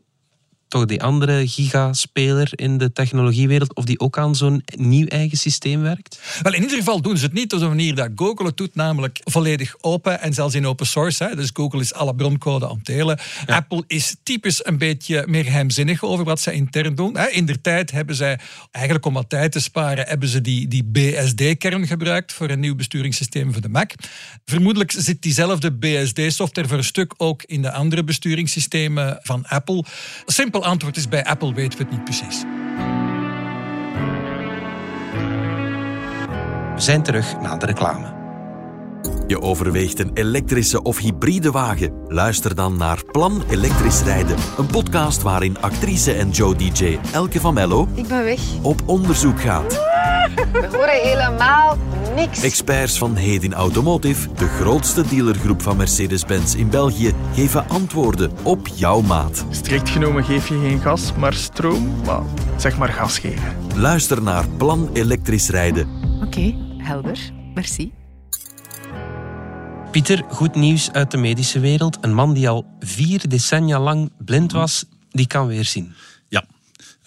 toch 0.68 0.84
die 0.84 1.02
andere 1.02 1.48
gigaspeler 1.48 2.50
in 2.54 2.78
de 2.78 2.92
technologiewereld, 2.92 3.74
of 3.74 3.84
die 3.84 4.00
ook 4.00 4.18
aan 4.18 4.34
zo'n 4.34 4.62
nieuw 4.76 5.06
eigen 5.06 5.38
systeem 5.38 5.82
werkt? 5.82 6.20
Wel, 6.42 6.54
in 6.54 6.62
ieder 6.62 6.78
geval 6.78 7.00
doen 7.00 7.16
ze 7.16 7.24
het 7.24 7.32
niet 7.32 7.52
op 7.52 7.60
de 7.60 7.66
manier 7.66 7.94
dat 7.94 8.10
Google 8.14 8.46
het 8.46 8.56
doet, 8.56 8.74
namelijk 8.74 9.20
volledig 9.24 9.74
open 9.80 10.20
en 10.20 10.34
zelfs 10.34 10.54
in 10.54 10.66
open 10.66 10.86
source. 10.86 11.24
Hè. 11.24 11.36
Dus 11.36 11.50
Google 11.52 11.80
is 11.80 11.94
alle 11.94 12.14
broncode 12.14 12.68
aan 12.68 12.76
het 12.76 12.84
delen. 12.84 13.18
Apple 13.46 13.84
is 13.86 14.16
typisch 14.22 14.66
een 14.66 14.78
beetje 14.78 15.24
meer 15.26 15.44
geheimzinnig 15.44 16.04
over 16.04 16.24
wat 16.24 16.40
ze 16.40 16.52
intern 16.52 16.94
doen. 16.94 17.16
In 17.30 17.46
der 17.46 17.60
tijd 17.60 17.90
hebben 17.90 18.14
zij, 18.14 18.38
eigenlijk 18.70 19.06
om 19.06 19.14
wat 19.14 19.28
tijd 19.28 19.52
te 19.52 19.60
sparen, 19.60 20.06
hebben 20.06 20.28
ze 20.28 20.40
die, 20.40 20.68
die 20.68 20.84
BSD-kern 20.84 21.86
gebruikt 21.86 22.32
voor 22.32 22.50
een 22.50 22.60
nieuw 22.60 22.74
besturingssysteem 22.74 23.52
voor 23.52 23.62
de 23.62 23.68
Mac. 23.68 23.92
Vermoedelijk 24.44 24.92
zit 24.92 25.22
diezelfde 25.22 25.72
BSD-software 25.72 26.68
voor 26.68 26.78
een 26.78 26.84
stuk 26.84 27.14
ook 27.16 27.42
in 27.42 27.62
de 27.62 27.72
andere 27.72 28.04
besturingssystemen 28.04 29.18
van 29.22 29.46
Apple. 29.46 29.84
Simpel 30.26 30.57
antwoord 30.64 30.96
is 30.96 31.08
bij 31.08 31.24
Apple 31.24 31.54
weten 31.54 31.78
we 31.78 31.84
het 31.84 31.92
niet 31.92 32.04
precies. 32.04 32.44
We 36.74 36.84
zijn 36.84 37.02
terug 37.02 37.40
na 37.40 37.56
de 37.56 37.66
reclame. 37.66 38.16
Je 39.26 39.40
overweegt 39.40 39.98
een 39.98 40.10
elektrische 40.14 40.82
of 40.82 40.98
hybride 40.98 41.50
wagen? 41.50 41.92
Luister 42.06 42.54
dan 42.54 42.76
naar 42.76 43.04
Plan 43.04 43.42
Elektrisch 43.50 44.02
Rijden. 44.02 44.36
Een 44.58 44.66
podcast 44.66 45.22
waarin 45.22 45.60
actrice 45.60 46.12
en 46.12 46.30
Joe 46.30 46.56
DJ 46.56 46.98
Elke 47.12 47.40
van 47.40 47.54
Mello... 47.54 47.88
Ik 47.94 48.06
ben 48.06 48.24
weg. 48.24 48.40
...op 48.62 48.82
onderzoek 48.86 49.40
gaat. 49.40 49.72
We 50.52 50.68
horen 50.72 51.00
helemaal 51.02 51.76
niks. 52.18 52.42
Experts 52.42 52.98
van 52.98 53.16
Hedin 53.16 53.54
Automotive, 53.54 54.28
de 54.34 54.46
grootste 54.46 55.08
dealergroep 55.08 55.62
van 55.62 55.76
Mercedes-Benz 55.76 56.54
in 56.54 56.70
België, 56.70 57.14
geven 57.34 57.68
antwoorden 57.68 58.30
op 58.42 58.68
jouw 58.74 59.00
maat. 59.00 59.44
Strikt 59.50 59.88
genomen 59.88 60.24
geef 60.24 60.48
je 60.48 60.58
geen 60.58 60.80
gas, 60.80 61.12
maar 61.14 61.34
stroom. 61.34 62.00
Maar 62.04 62.22
zeg 62.56 62.78
maar 62.78 62.88
gas 62.88 63.18
geven. 63.18 63.56
Luister 63.74 64.22
naar 64.22 64.48
Plan 64.48 64.90
Elektrisch 64.92 65.48
Rijden. 65.48 65.88
Oké, 66.22 66.54
helder. 66.78 67.18
Merci. 67.54 67.92
Pieter, 69.90 70.24
goed 70.28 70.54
nieuws 70.54 70.92
uit 70.92 71.10
de 71.10 71.16
medische 71.16 71.60
wereld. 71.60 71.98
Een 72.00 72.14
man 72.14 72.34
die 72.34 72.48
al 72.48 72.66
vier 72.80 73.28
decennia 73.28 73.80
lang 73.80 74.10
blind 74.24 74.52
was, 74.52 74.84
die 75.10 75.26
kan 75.26 75.46
weer 75.46 75.64
zien. 75.64 75.94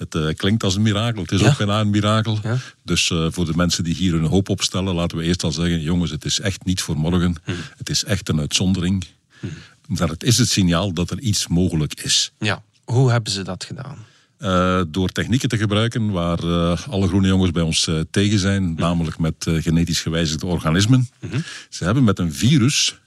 Het 0.01 0.15
uh, 0.15 0.33
klinkt 0.35 0.63
als 0.63 0.75
een 0.75 0.81
mirakel. 0.81 1.21
Het 1.21 1.31
is 1.31 1.43
ook 1.43 1.57
bijna 1.57 1.79
een 1.79 1.89
mirakel. 1.89 2.39
Dus 2.83 3.09
uh, 3.09 3.27
voor 3.29 3.45
de 3.45 3.55
mensen 3.55 3.83
die 3.83 3.95
hier 3.95 4.11
hun 4.11 4.25
hoop 4.25 4.49
opstellen, 4.49 4.95
laten 4.95 5.17
we 5.17 5.23
eerst 5.23 5.43
al 5.43 5.51
zeggen: 5.51 5.81
jongens, 5.81 6.11
het 6.11 6.25
is 6.25 6.39
echt 6.39 6.65
niet 6.65 6.81
voor 6.81 6.97
morgen. 6.97 7.35
Hm. 7.43 7.51
Het 7.77 7.89
is 7.89 8.03
echt 8.03 8.29
een 8.29 8.39
uitzondering. 8.39 9.05
Hm. 9.39 9.47
Maar 9.87 10.07
het 10.07 10.23
is 10.23 10.37
het 10.37 10.49
signaal 10.49 10.93
dat 10.93 11.09
er 11.09 11.19
iets 11.19 11.47
mogelijk 11.47 12.01
is. 12.01 12.31
Ja, 12.39 12.63
hoe 12.83 13.11
hebben 13.11 13.31
ze 13.31 13.43
dat 13.43 13.63
gedaan? 13.63 13.97
Uh, 14.39 14.81
door 14.87 15.09
technieken 15.09 15.49
te 15.49 15.57
gebruiken 15.57 16.11
waar 16.11 16.43
uh, 16.43 16.87
alle 16.89 17.07
groene 17.07 17.27
jongens 17.27 17.51
bij 17.51 17.63
ons 17.63 17.87
uh, 17.87 17.99
tegen 18.11 18.39
zijn, 18.39 18.63
hm. 18.63 18.81
namelijk 18.81 19.19
met 19.19 19.35
genetisch 19.47 20.01
gewijzigde 20.01 20.45
organismen. 20.45 21.09
-hmm. 21.19 21.43
Ze 21.69 21.83
hebben 21.83 22.03
met 22.03 22.19
een 22.19 22.33
virus 22.33 22.99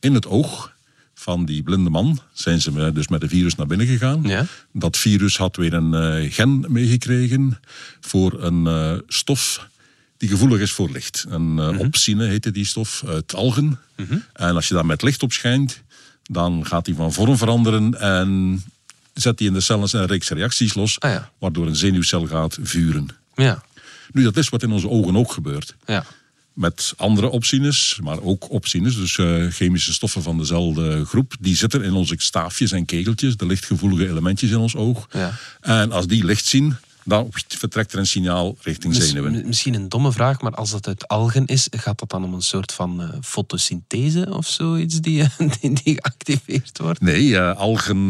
in 0.00 0.14
het 0.14 0.26
oog 0.26 0.72
van 1.20 1.44
die 1.44 1.62
blinde 1.62 1.90
man 1.90 2.18
zijn 2.32 2.60
ze 2.60 2.92
dus 2.92 3.08
met 3.08 3.22
een 3.22 3.28
virus 3.28 3.54
naar 3.54 3.66
binnen 3.66 3.86
gegaan. 3.86 4.22
Ja. 4.22 4.46
Dat 4.72 4.96
virus 4.96 5.36
had 5.36 5.56
weer 5.56 5.74
een 5.74 6.30
gen 6.30 6.64
meegekregen 6.68 7.58
voor 8.00 8.42
een 8.42 9.02
stof 9.06 9.68
die 10.16 10.28
gevoelig 10.28 10.60
is 10.60 10.72
voor 10.72 10.90
licht. 10.90 11.26
Een 11.28 11.42
mm 11.42 11.58
-hmm. 11.58 11.78
opsine 11.78 12.26
heette 12.26 12.50
die 12.50 12.64
stof 12.64 13.02
uit 13.06 13.34
algen. 13.34 13.78
-hmm. 13.94 14.24
En 14.32 14.54
als 14.54 14.68
je 14.68 14.74
daar 14.74 14.86
met 14.86 15.02
licht 15.02 15.22
op 15.22 15.32
schijnt, 15.32 15.82
dan 16.22 16.66
gaat 16.66 16.84
die 16.84 16.94
van 16.94 17.12
vorm 17.12 17.36
veranderen 17.36 18.00
en 18.00 18.62
zet 19.14 19.38
die 19.38 19.48
in 19.48 19.54
de 19.54 19.60
cellen 19.60 19.88
een 19.90 20.06
reeks 20.06 20.28
reacties 20.28 20.74
los, 20.74 21.00
ah, 21.00 21.10
ja. 21.10 21.30
waardoor 21.38 21.66
een 21.66 21.76
zenuwcel 21.76 22.26
gaat 22.26 22.58
vuren. 22.62 23.08
Ja. 23.34 23.62
Nu, 24.12 24.22
dat 24.22 24.36
is 24.36 24.48
wat 24.48 24.62
in 24.62 24.72
onze 24.72 24.88
ogen 24.88 25.16
ook 25.16 25.32
gebeurt. 25.32 25.74
Ja. 25.86 26.04
Met 26.54 26.92
andere 26.96 27.28
opsines, 27.28 27.98
maar 28.02 28.20
ook 28.20 28.50
opsines, 28.50 28.96
dus 28.96 29.16
uh, 29.16 29.50
chemische 29.50 29.92
stoffen 29.92 30.22
van 30.22 30.38
dezelfde 30.38 31.04
groep, 31.04 31.34
die 31.40 31.56
zitten 31.56 31.82
in 31.82 31.92
onze 31.92 32.14
staafjes 32.18 32.72
en 32.72 32.84
kegeltjes, 32.84 33.36
de 33.36 33.46
lichtgevoelige 33.46 34.08
elementjes 34.08 34.50
in 34.50 34.56
ons 34.56 34.76
oog. 34.76 35.08
Ja. 35.12 35.38
En 35.60 35.92
als 35.92 36.06
die 36.06 36.24
licht 36.24 36.44
zien, 36.44 36.76
dan 37.04 37.28
vertrekt 37.48 37.92
er 37.92 37.98
een 37.98 38.06
signaal 38.06 38.56
richting 38.62 38.94
zenuwen. 38.94 39.46
Misschien 39.46 39.74
een 39.74 39.88
domme 39.88 40.12
vraag, 40.12 40.40
maar 40.40 40.54
als 40.54 40.70
dat 40.70 40.86
uit 40.86 41.08
algen 41.08 41.46
is, 41.46 41.68
gaat 41.70 41.98
dat 41.98 42.10
dan 42.10 42.24
om 42.24 42.34
een 42.34 42.42
soort 42.42 42.72
van 42.72 43.02
uh, 43.02 43.08
fotosynthese 43.22 44.26
of 44.30 44.46
zoiets 44.46 45.00
die, 45.00 45.24
die, 45.60 45.72
die, 45.72 45.94
geactiveerd 45.94 46.78
wordt? 46.78 47.00
Nee, 47.00 47.24
uh, 47.24 47.56
algen 47.56 48.08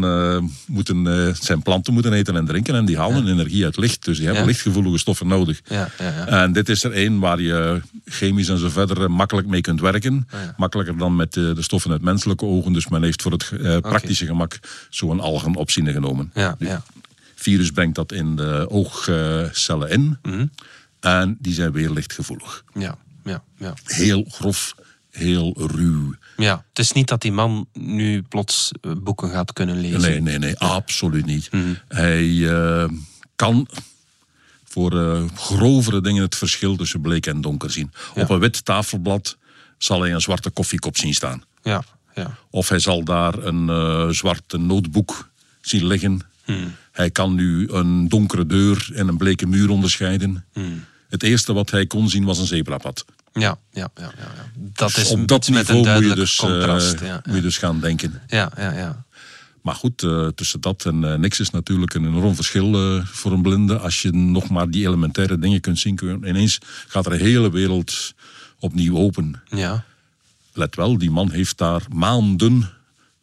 moeten, 0.65 1.35
zijn 1.41 1.61
planten 1.61 1.93
moeten 1.93 2.13
eten 2.13 2.35
en 2.35 2.45
drinken 2.45 2.75
en 2.75 2.85
die 2.85 2.97
halen 2.97 3.25
ja. 3.25 3.31
energie 3.31 3.63
uit 3.63 3.77
licht. 3.77 4.05
Dus 4.05 4.15
die 4.15 4.25
hebben 4.25 4.43
ja. 4.43 4.49
lichtgevoelige 4.49 4.97
stoffen 4.97 5.27
nodig. 5.27 5.61
Ja, 5.67 5.89
en 6.25 6.53
dit 6.53 6.69
is 6.69 6.83
er 6.83 6.91
één 6.91 7.19
waar 7.19 7.41
je 7.41 7.81
chemisch 8.05 8.49
en 8.49 8.57
zo 8.57 8.69
verder 8.69 9.11
makkelijk 9.11 9.47
mee 9.47 9.61
kunt 9.61 9.81
werken. 9.81 10.27
Ah, 10.31 10.39
Makkelijker 10.57 10.97
dan 10.97 11.15
met 11.15 11.33
de 11.33 11.55
stoffen 11.61 11.91
uit 11.91 12.01
menselijke 12.01 12.45
ogen. 12.45 12.73
Dus 12.73 12.87
men 12.87 13.03
heeft 13.03 13.21
voor 13.21 13.31
het 13.31 13.49
praktische 13.81 14.23
okay. 14.23 14.35
gemak 14.35 14.59
zo'n 14.89 15.19
algenopzine 15.19 15.91
genomen. 15.91 16.31
Ja, 16.33 16.55
ja 16.59 16.83
virus 17.41 17.71
brengt 17.71 17.95
dat 17.95 18.11
in 18.11 18.35
de 18.35 18.65
oogcellen 18.69 19.89
in. 19.89 20.17
Mhm. 20.21 20.45
En 20.99 21.37
die 21.39 21.53
zijn 21.53 21.71
weer 21.71 21.89
lichtgevoelig. 21.89 22.63
Ja, 22.73 22.97
ja, 23.23 23.43
ja. 23.57 23.73
Heel 23.83 24.25
grof, 24.29 24.75
heel 25.09 25.53
ruw. 25.57 26.15
Ja, 26.37 26.65
het 26.69 26.79
is 26.79 26.91
niet 26.91 27.07
dat 27.07 27.21
die 27.21 27.31
man 27.31 27.67
nu 27.73 28.21
plots 28.21 28.71
eh, 28.81 28.91
boeken 28.97 29.29
gaat 29.29 29.53
kunnen 29.53 29.79
lezen. 29.79 30.01
Nee, 30.01 30.21
nee, 30.21 30.37
nee, 30.37 30.57
absoluut 30.57 31.25
niet. 31.25 31.51
Mhm. 31.51 31.73
Hij 31.87 32.25
uh, 32.25 32.85
kan 33.35 33.67
voor 34.63 34.93
uh, 34.93 35.23
grovere 35.35 36.01
dingen 36.01 36.23
het 36.23 36.35
verschil 36.35 36.75
tussen 36.75 37.01
bleek 37.01 37.25
en 37.25 37.41
donker 37.41 37.71
zien. 37.71 37.91
Ja. 38.15 38.21
Op 38.21 38.29
een 38.29 38.39
wit 38.39 38.65
tafelblad 38.65 39.37
zal 39.77 40.01
hij 40.01 40.13
een 40.13 40.21
zwarte 40.21 40.49
koffiekop 40.49 40.97
zien 40.97 41.13
staan. 41.13 41.43
Ja, 41.63 41.83
ja. 42.15 42.37
Of 42.49 42.69
hij 42.69 42.79
zal 42.79 43.03
daar 43.03 43.33
een 43.33 43.67
uh, 43.67 44.09
zwarte 44.09 44.57
notebook 44.57 45.29
zien 45.61 45.87
liggen. 45.87 46.21
Hmm. 46.43 46.75
Hij 47.01 47.11
kan 47.11 47.35
nu 47.35 47.67
een 47.69 48.09
donkere 48.09 48.45
deur 48.45 48.89
en 48.93 49.07
een 49.07 49.17
bleke 49.17 49.47
muur 49.47 49.69
onderscheiden. 49.69 50.45
Hmm. 50.53 50.83
Het 51.09 51.23
eerste 51.23 51.53
wat 51.53 51.71
hij 51.71 51.85
kon 51.85 52.09
zien 52.09 52.23
was 52.23 52.39
een 52.39 52.45
zebrapad. 52.45 53.05
Ja, 53.33 53.57
ja, 53.71 53.91
ja, 53.95 54.11
ja. 54.17 54.31
dat 54.55 54.97
is 54.97 55.09
op 55.09 55.27
dat 55.27 55.49
niveau 55.49 55.93
moet 55.93 56.09
je, 56.09 56.15
dus, 56.15 56.35
contrast, 56.35 57.01
uh, 57.01 57.07
ja, 57.07 57.21
moet 57.25 57.35
je 57.35 57.41
dus 57.41 57.57
gaan 57.57 57.79
denken. 57.79 58.21
Ja, 58.27 58.51
ja, 58.57 58.71
ja. 58.71 59.05
Maar 59.61 59.75
goed, 59.75 60.01
uh, 60.01 60.27
tussen 60.27 60.61
dat 60.61 60.85
en 60.85 61.03
uh, 61.03 61.13
niks 61.15 61.39
is 61.39 61.49
natuurlijk 61.49 61.93
een 61.93 62.05
enorm 62.05 62.35
verschil 62.35 63.01
voor 63.03 63.31
een 63.31 63.41
blinde. 63.41 63.77
Als 63.77 64.01
je 64.01 64.11
nog 64.11 64.49
maar 64.49 64.69
die 64.69 64.87
elementaire 64.87 65.39
dingen 65.39 65.61
kunt 65.61 65.79
zien, 65.79 65.95
kun 65.95 66.07
je, 66.07 66.27
ineens 66.27 66.57
gaat 66.87 67.05
er 67.05 67.11
een 67.11 67.19
hele 67.19 67.51
wereld 67.51 68.13
opnieuw 68.59 68.97
open. 68.97 69.41
Ja. 69.49 69.83
Let 70.53 70.75
wel, 70.75 70.97
die 70.97 71.11
man 71.11 71.31
heeft 71.31 71.57
daar 71.57 71.81
maanden 71.93 72.69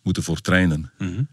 moeten 0.02 0.22
voor 0.22 0.40
trainen. 0.40 0.90
Mm 0.98 1.28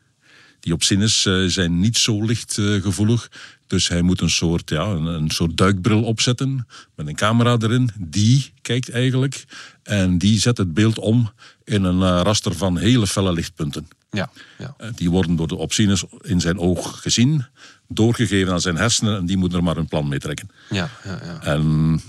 Die 0.66 0.74
opzines 0.74 1.26
eh, 1.26 1.44
zijn 1.46 1.80
niet 1.80 1.98
zo 1.98 2.24
lichtgevoelig. 2.26 3.30
Dus 3.68 3.88
hij 3.88 4.02
moet 4.02 4.22
een 4.22 4.30
soort, 4.30 4.70
ja, 4.70 4.84
een, 4.84 5.06
een, 5.06 5.30
soort 5.30 5.58
duikbril 5.58 6.04
opzetten 6.04 6.68
met 6.96 7.08
een 7.08 7.16
camera 7.16 7.58
erin. 7.60 7.90
Die 7.98 8.54
kijkt 8.62 8.90
eigenlijk 8.90 9.46
en 9.84 10.18
die 10.18 10.40
zet 10.40 10.58
het 10.58 10.74
beeld 10.74 11.00
om 11.00 11.32
in 11.64 11.84
een 11.84 12.02
eh, 12.02 12.22
raster 12.24 12.56
van 12.56 12.78
hele 12.78 13.08
felle 13.08 13.34
lichtpunten. 13.34 13.88
Ja, 14.12 14.30
ja. 14.58 14.74
Eh, 14.78 14.90
Die 14.96 15.10
worden 15.10 15.36
door 15.36 15.48
de 15.48 15.56
opzines 15.56 16.04
in 16.22 16.42
zijn 16.42 16.60
oog 16.60 17.02
gezien, 17.02 17.46
doorgegeven 17.88 18.54
aan 18.54 18.62
zijn 18.62 18.78
hersenen 18.78 19.18
en 19.18 19.26
die 19.26 19.38
moeten 19.38 19.58
er 19.58 19.64
maar 19.64 19.78
een 19.78 19.88
plan 19.88 20.08
mee 20.08 20.20
trekken. 20.20 20.50
ja, 20.70 20.90
ja, 21.04 21.20
ja. 21.24 21.42
En 21.42 22.02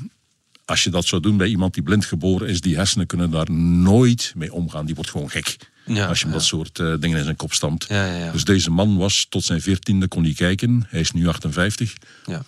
als 0.65 0.85
je 0.85 0.91
dat 0.91 1.05
zou 1.05 1.23
doen 1.23 1.37
bij 1.37 1.49
iemand 1.49 1.75
die 1.75 1.83
blind 1.83 2.05
geboren 2.05 2.49
is, 2.49 2.61
die 2.61 2.77
hersenen 2.77 3.07
kunnen 3.07 3.31
daar 3.31 3.51
nooit 3.53 4.33
mee 4.37 4.53
omgaan. 4.53 4.87
Die 4.87 4.95
wordt 4.95 5.11
gewoon 5.11 5.31
gek. 5.31 5.57
Ja, 5.87 6.07
als 6.07 6.19
je 6.19 6.25
hem 6.25 6.33
ja. 6.33 6.39
dat 6.39 6.49
soort 6.49 6.79
eh, 6.79 6.95
dingen 7.01 7.19
in 7.19 7.25
zijn 7.25 7.37
kop 7.37 7.53
stampt. 7.53 7.87
Ja, 7.89 8.07
ja, 8.07 8.17
ja. 8.17 8.33
Dus 8.33 8.45
deze 8.45 8.71
man 8.71 8.97
was 8.97 9.27
tot 9.29 9.45
zijn 9.45 9.61
veertiende, 9.61 10.09
kon 10.09 10.25
hij 10.25 10.33
kijken. 10.33 10.87
Hij 10.89 11.01
is 11.01 11.11
nu 11.13 11.29
58. 11.29 11.93
ja. 12.27 12.45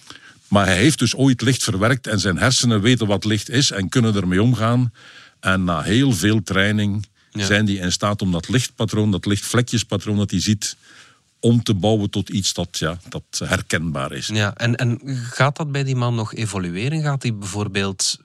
Maar 0.49 0.67
hij 0.67 0.77
heeft 0.77 0.99
dus 0.99 1.15
ooit 1.15 1.41
licht 1.41 1.63
verwerkt 1.63 2.07
en 2.07 2.21
zijn 2.21 2.39
hersenen 2.39 2.81
weten 2.81 3.07
wat 3.07 3.25
licht 3.25 3.51
is 3.51 3.71
en 3.71 3.89
kunnen 3.89 4.15
ermee 4.15 4.43
omgaan. 4.43 4.93
En 5.41 5.65
na 5.65 5.83
heel 5.83 6.13
veel 6.13 6.43
training 6.43 7.07
zijn 7.33 7.65
die 7.65 7.79
in 7.79 7.93
staat 7.93 8.23
om 8.23 8.33
dat 8.33 8.49
lichtpatroon, 8.49 9.11
dat 9.11 9.27
lichtvlekjespatroon 9.27 10.17
dat 10.17 10.31
hij 10.31 10.41
ziet, 10.41 10.77
om 11.41 11.63
te 11.63 11.75
bouwen 11.75 12.11
tot 12.11 12.29
iets 12.29 12.55
dat, 12.55 12.79
ja, 12.79 12.99
dat 13.09 13.23
herkenbaar 13.45 14.13
is. 14.13 14.27
Ja, 14.27 14.55
en, 14.55 14.77
en 14.77 15.01
gaat 15.31 15.57
dat 15.57 15.73
bij 15.73 15.85
die 15.85 15.97
man 15.97 16.15
nog 16.15 16.35
evolueren? 16.35 17.03
Gaat 17.03 17.23
hij 17.23 17.35
bijvoorbeeld 17.35 18.19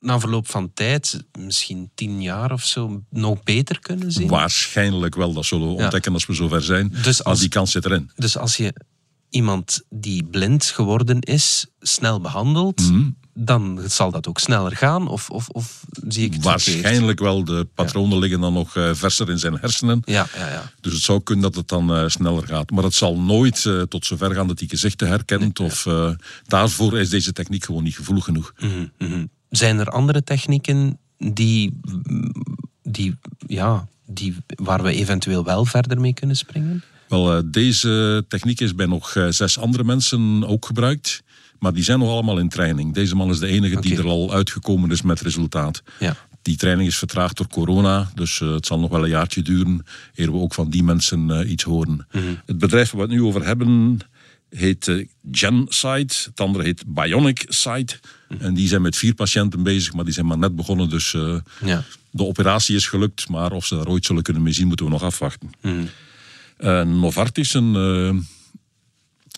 na 0.00 0.20
verloop 0.20 0.48
van 0.48 0.70
tijd, 0.74 1.24
misschien 1.38 1.90
tien 1.94 2.22
jaar 2.22 2.52
of 2.52 2.64
zo, 2.64 3.02
nog 3.10 3.42
beter 3.42 3.80
kunnen 3.80 4.12
zien? 4.12 4.28
Waarschijnlijk 4.28 5.14
wel, 5.14 5.32
dat 5.32 5.44
zullen 5.44 5.68
we 5.68 5.74
Ja. 5.76 5.82
ontdekken 5.82 6.12
als 6.12 6.26
we 6.26 6.34
zover 6.34 6.62
zijn. 6.62 6.94
Dus 7.02 7.24
als- 7.24 7.40
die 7.40 7.48
kans 7.48 7.70
zit 7.70 7.84
erin. 7.84 8.10
Dus 8.16 8.38
als 8.38 8.56
je 8.56 8.72
iemand 9.30 9.82
die 9.90 10.24
blind 10.24 10.64
geworden 10.64 11.20
is, 11.20 11.66
snel 11.80 12.20
behandelt, 12.20 12.80
Mhm. 12.90 13.10
dan 13.34 13.80
zal 13.86 14.10
dat 14.10 14.28
ook 14.28 14.38
sneller 14.38 14.76
gaan? 14.76 15.08
Of, 15.08 15.30
of, 15.30 15.48
of 15.48 15.84
zie 16.08 16.24
ik 16.24 16.32
het 16.32 16.42
verkeerd? 16.42 16.42
Waarschijnlijk 16.82 17.18
wel. 17.20 17.44
De 17.44 17.68
patronen 17.74 18.18
liggen 18.18 18.40
dan 18.40 18.52
nog 18.52 18.76
eh, 18.76 18.90
verser 18.94 19.30
in 19.30 19.38
zijn 19.38 19.58
hersenen. 19.58 20.02
Ja, 20.04 20.26
ja, 20.36 20.48
ja. 20.50 20.72
Dus 20.80 20.92
het 20.92 21.02
zou 21.02 21.22
kunnen 21.22 21.44
dat 21.44 21.54
het 21.54 21.68
dan 21.68 21.94
eh, 21.94 22.04
sneller 22.08 22.46
gaat. 22.46 22.70
Maar 22.70 22.84
het 22.84 22.94
zal 22.94 23.18
nooit 23.18 23.64
eh, 23.66 23.82
tot 23.82 24.06
zover 24.06 24.34
gaan 24.34 24.46
dat 24.48 24.58
hij 24.58 24.68
gezichten 24.68 25.08
herkent. 25.08 25.60
Of, 25.60 25.86
daarvoor 26.46 26.98
is 26.98 27.08
deze 27.10 27.32
techniek 27.32 27.64
gewoon 27.64 27.82
niet 27.82 27.96
gevoelig 27.96 28.24
genoeg. 28.24 28.52
Mhm. 28.98 29.24
Zijn 29.50 29.78
er 29.78 29.88
andere 29.88 30.24
technieken 30.24 30.98
die, 31.18 31.80
die, 32.82 33.18
ja, 33.46 33.88
die, 34.06 34.36
waar 34.46 34.82
we 34.82 34.92
eventueel 34.92 35.44
wel 35.44 35.64
verder 35.64 36.00
mee 36.00 36.14
kunnen 36.14 36.36
springen? 36.36 36.82
Wel, 37.08 37.36
eh, 37.36 37.42
deze 37.44 38.24
techniek 38.28 38.60
is 38.60 38.74
bij 38.74 38.86
nog 38.86 39.14
eh, 39.14 39.26
zes 39.28 39.58
andere 39.58 39.84
mensen 39.84 40.46
ook 40.46 40.66
gebruikt. 40.66 41.22
Maar 41.58 41.72
die 41.72 41.84
zijn 41.84 41.98
nog 41.98 42.08
allemaal 42.08 42.38
in 42.38 42.48
training. 42.48 42.94
Deze 42.94 43.16
man 43.16 43.30
is 43.30 43.38
de 43.38 43.46
enige 43.46 43.80
die 43.80 43.96
er 43.96 44.06
al 44.06 44.32
uitgekomen 44.32 44.90
is 44.90 45.02
met 45.02 45.20
resultaat. 45.20 45.82
Ja. 45.98 46.16
Die 46.42 46.56
training 46.56 46.88
is 46.88 46.98
vertraagd 46.98 47.36
door 47.36 47.48
corona, 47.48 48.10
dus 48.14 48.40
eh, 48.40 48.52
het 48.52 48.66
zal 48.66 48.78
nog 48.78 48.90
wel 48.90 49.02
een 49.02 49.08
jaartje 49.08 49.42
duren 49.42 49.86
eer 50.14 50.32
we 50.32 50.38
ook 50.38 50.54
van 50.54 50.70
die 50.70 50.82
mensen 50.82 51.50
iets 51.50 51.64
horen. 51.64 52.06
Het 52.46 52.58
bedrijf 52.58 52.90
waar 52.90 53.06
we 53.06 53.12
het 53.12 53.20
nu 53.20 53.26
over 53.26 53.44
hebben 53.44 54.00
heet 54.48 55.04
GenSight, 55.32 56.24
het 56.24 56.40
andere 56.40 56.64
heet 56.64 56.82
Bionic 56.86 57.44
Sight. 57.48 58.00
En 58.38 58.54
die 58.54 58.68
zijn 58.68 58.82
met 58.82 58.96
vier 58.96 59.14
patiënten 59.14 59.62
bezig, 59.62 59.92
maar 59.92 60.04
die 60.04 60.12
zijn 60.14 60.26
maar 60.26 60.38
net 60.38 60.56
begonnen, 60.56 60.88
dus 60.88 61.14
eh, 61.14 61.36
Ja. 61.64 61.84
de 62.10 62.24
operatie 62.24 62.76
is 62.76 62.86
gelukt, 62.86 63.28
maar 63.28 63.52
of 63.52 63.66
ze 63.66 63.74
daar 63.76 63.86
ooit 63.88 64.04
zullen 64.04 64.22
kunnen 64.22 64.42
mee 64.42 64.52
zien, 64.52 64.66
moeten 64.66 64.86
we 64.86 64.92
nog 64.92 65.02
afwachten. 65.02 65.50
Eh, 66.56 66.82
Novartis, 66.82 67.54
een 67.54 67.74
eh 67.74 68.18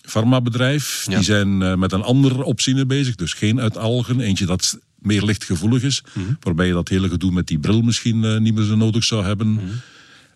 farmabedrijf, 0.02 1.04
Ja. 1.08 1.14
die 1.14 1.24
zijn 1.24 1.62
eh, 1.62 1.74
met 1.74 1.92
een 1.92 2.02
andere 2.02 2.44
opzine 2.44 2.86
bezig. 2.86 3.14
Dus 3.14 3.32
geen 3.32 3.60
uit 3.60 3.76
algen, 3.76 4.20
eentje 4.20 4.46
dat 4.46 4.78
meer 4.98 5.22
lichtgevoelig 5.22 5.82
is. 5.82 6.02
Waarbij 6.40 6.66
je 6.66 6.72
dat 6.72 6.88
hele 6.88 7.08
gedoe 7.08 7.32
met 7.32 7.46
die 7.46 7.58
bril 7.58 7.82
misschien 7.82 8.42
niet 8.42 8.54
meer 8.54 8.64
zo 8.64 8.76
nodig 8.76 9.04
zou 9.04 9.24
hebben. 9.24 9.60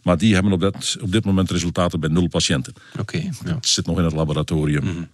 Maar 0.03 0.19
die 0.19 0.35
hebben 0.35 0.53
op, 0.53 0.61
dat, 0.61 0.97
op 1.01 1.13
dit 1.13 1.25
moment 1.25 1.51
resultaten 1.51 2.01
bij 2.01 2.09
nul 2.09 2.29
patiënten. 2.29 2.73
Oké. 2.99 3.17
ja. 3.17 3.55
Het 3.55 3.69
zit 3.69 3.87
nog 3.87 3.99
in 3.99 4.05
het 4.05 4.13
laboratorium. 4.13 5.09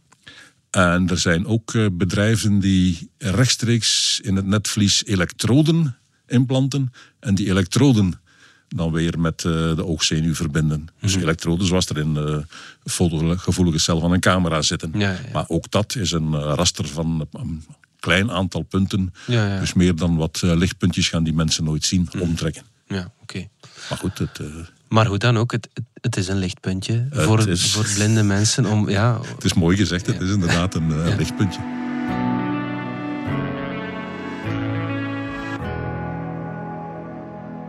En 0.71 1.09
er 1.09 1.19
zijn 1.19 1.47
ook 1.47 1.75
eh, 1.75 1.87
bedrijven 1.93 2.61
die 2.61 3.11
rechtstreeks 3.19 4.21
in 4.23 4.37
het 4.37 4.47
netvlies 4.47 5.05
elektroden 5.05 5.97
implanten. 6.27 6.93
En 7.21 7.35
die 7.35 7.49
elektroden 7.49 8.21
dan 8.69 8.93
weer 8.93 9.21
met 9.21 9.45
eh, 9.45 9.53
de 9.53 9.85
oogzenuw 9.85 10.35
verbinden. 10.35 10.87
Dus 11.01 11.15
elektroden 11.15 11.67
zoals 11.67 11.89
er 11.89 11.99
in 11.99 12.15
de 12.15 12.45
fotogevoelige 12.85 13.79
cel 13.79 14.01
van 14.01 14.13
een 14.13 14.21
camera 14.21 14.63
zitten. 14.63 14.93
Ja. 14.95 15.19
Maar 15.33 15.45
ook 15.49 15.71
dat 15.71 15.97
is 15.97 16.13
een 16.13 16.35
eh, 16.35 16.53
raster 16.55 16.89
van 16.89 17.29
een 17.33 17.65
klein 18.01 18.31
aantal 18.31 18.63
punten. 18.63 19.15
Ja. 19.27 19.61
Dus 19.61 19.73
meer 19.73 19.97
dan 19.97 20.17
wat 20.17 20.41
eh, 20.45 20.57
lichtpuntjes 20.57 21.09
gaan 21.09 21.25
die 21.25 21.33
mensen 21.33 21.65
nooit 21.65 21.85
zien, 21.85 22.09
omtrekken. 22.21 22.63
Ja, 22.87 23.13
oké. 23.23 23.49
Maar 23.89 23.99
goed, 23.99 24.19
het, 24.19 24.39
eh, 24.39 24.47
Maar 24.89 25.07
hoe 25.07 25.19
dan 25.19 25.37
ook, 25.37 25.53
het, 25.53 25.69
het, 26.01 26.17
is 26.17 26.29
een 26.29 26.39
lichtpuntje 26.39 27.07
Het 27.11 27.23
voor, 27.23 27.49
is- 27.49 27.73
voor 27.73 27.87
blinde 27.95 28.23
mensen 28.23 28.67
om, 28.67 28.89
ja, 28.89 29.21
het 29.35 29.45
is 29.45 29.53
mooi 29.55 29.77
gezegd, 29.77 30.07
het 30.07 30.21
is 30.21 30.31
inderdaad 30.31 30.75
een 30.75 30.93
eh, 30.93 31.17
lichtpuntje. 31.17 31.61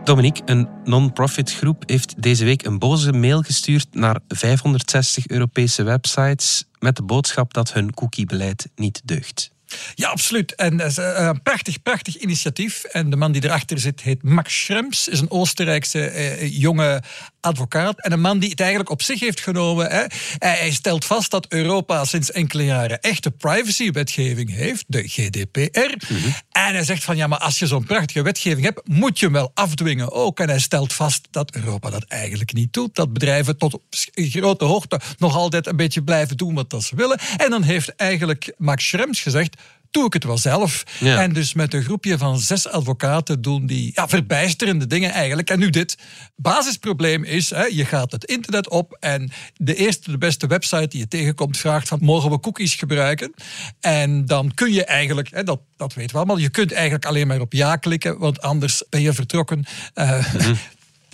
Dominique, 0.04 0.42
een 0.44 0.68
non-profit 0.84 1.52
groep 1.52 1.82
heeft 1.86 2.22
deze 2.22 2.44
week 2.44 2.64
een 2.64 2.78
boze 2.78 3.12
mail 3.12 3.42
gestuurd 3.42 3.86
naar 3.90 4.20
560 4.28 5.26
Europese 5.26 5.82
websites 5.82 6.64
met 6.78 6.96
de 6.96 7.02
boodschap 7.02 7.54
dat 7.54 7.72
hun 7.72 7.94
cookiebeleid 7.94 8.68
niet 8.74 9.00
deugt. 9.04 9.50
Ja, 9.94 10.08
absoluut. 10.08 10.54
En 10.54 10.80
is 10.80 10.98
eh, 10.98 11.14
een 11.16 11.42
prachtig, 11.42 11.82
prachtig 11.82 12.16
initiatief. 12.16 12.84
En 12.84 13.10
de 13.10 13.16
man 13.16 13.32
die 13.32 13.44
erachter 13.44 13.78
zit 13.78 14.00
heet 14.00 14.22
Max 14.22 14.64
Schrems. 14.64 15.08
Is 15.08 15.20
een 15.20 15.30
Oostenrijkse 15.30 16.04
eh, 16.04 16.58
jonge 16.60 17.02
advocaat. 17.40 18.00
En 18.00 18.12
een 18.12 18.20
man 18.20 18.38
die 18.38 18.50
het 18.50 18.60
eigenlijk 18.60 18.90
op 18.90 19.02
zich 19.02 19.20
heeft 19.20 19.40
genomen. 19.40 19.90
Hè. 19.90 20.04
Hij, 20.38 20.70
stelt 20.70 21.04
vast 21.04 21.30
dat 21.30 21.46
Europa 21.48 22.04
sinds 22.04 22.30
enkele 22.30 22.64
jaren 22.64 23.00
echte 23.00 23.30
privacywetgeving 23.30 24.54
heeft. 24.54 24.84
De 24.86 25.08
GDPR. 25.08 26.06
En 26.50 26.74
hij 26.74 26.84
zegt 26.84 27.04
van 27.04 27.16
ja, 27.16 27.26
maar 27.26 27.38
als 27.38 27.58
je 27.58 27.66
zo'n 27.66 27.84
prachtige 27.84 28.22
wetgeving 28.22 28.64
hebt, 28.64 28.88
moet 28.88 29.18
je 29.18 29.24
hem 29.24 29.34
wel 29.34 29.50
afdwingen 29.54 30.12
ook. 30.12 30.40
En 30.40 30.48
hij 30.48 30.60
stelt 30.60 30.92
vast 30.92 31.28
dat 31.30 31.54
Europa 31.54 31.90
dat 31.90 32.04
eigenlijk 32.04 32.52
niet 32.52 32.72
doet. 32.72 32.94
Dat 32.94 33.12
bedrijven 33.12 33.58
tot 33.58 33.74
op 33.74 33.82
grote 34.14 34.64
hoogte 34.64 35.00
nog 35.18 35.36
altijd 35.36 35.66
een 35.66 35.76
beetje 35.76 36.02
blijven 36.02 36.36
doen 36.36 36.54
wat 36.54 36.70
dat 36.70 36.82
ze 36.82 36.96
willen. 36.96 37.18
En 37.36 37.50
dan 37.50 37.62
heeft 37.62 37.94
eigenlijk 37.96 38.54
Max 38.56 38.88
Schrems 38.88 39.20
gezegd 39.20 39.56
doe 39.90 40.06
ik 40.06 40.12
het 40.12 40.24
wel 40.24 40.38
zelf. 40.38 40.82
Ja. 40.98 41.22
En 41.22 41.32
dus 41.32 41.54
met 41.54 41.74
een 41.74 41.82
groepje 41.82 42.18
van 42.18 42.38
zes 42.38 42.68
advocaten 42.68 43.42
doen 43.42 43.66
die 43.66 43.90
ja, 43.94 44.08
verbijsterende 44.08 44.86
dingen 44.86 45.10
eigenlijk. 45.10 45.50
En 45.50 45.58
nu 45.58 45.70
dit. 45.70 45.98
Basisprobleem 46.36 47.24
is, 47.24 47.50
hè, 47.50 47.64
je 47.64 47.84
gaat 47.84 48.12
het 48.12 48.24
internet 48.24 48.68
op 48.68 48.96
en 49.00 49.30
de 49.56 49.74
eerste, 49.74 50.10
de 50.10 50.18
beste 50.18 50.46
website 50.46 50.88
die 50.88 51.00
je 51.00 51.08
tegenkomt 51.08 51.56
vraagt 51.56 51.88
van 51.88 51.98
mogen 52.02 52.30
we 52.30 52.40
cookies 52.40 52.74
gebruiken? 52.74 53.34
En 53.80 54.26
dan 54.26 54.54
kun 54.54 54.72
je 54.72 54.84
eigenlijk, 54.84 55.30
hè, 55.30 55.42
dat, 55.42 55.60
dat 55.76 55.94
weten 55.94 56.10
we 56.10 56.16
allemaal, 56.16 56.38
je 56.38 56.50
kunt 56.50 56.72
eigenlijk 56.72 57.04
alleen 57.04 57.26
maar 57.26 57.40
op 57.40 57.52
ja 57.52 57.76
klikken, 57.76 58.18
want 58.18 58.42
anders 58.42 58.82
ben 58.90 59.00
je 59.00 59.12
vertrokken. 59.12 59.64
Eh, 59.94 60.24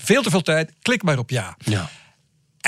Veel 0.07 0.23
te 0.23 0.31
veel 0.31 0.43
tijd, 0.43 0.73
klik 0.83 1.03
maar 1.03 1.19
op 1.19 1.31
ja. 1.31 1.57
Ja. 1.65 1.91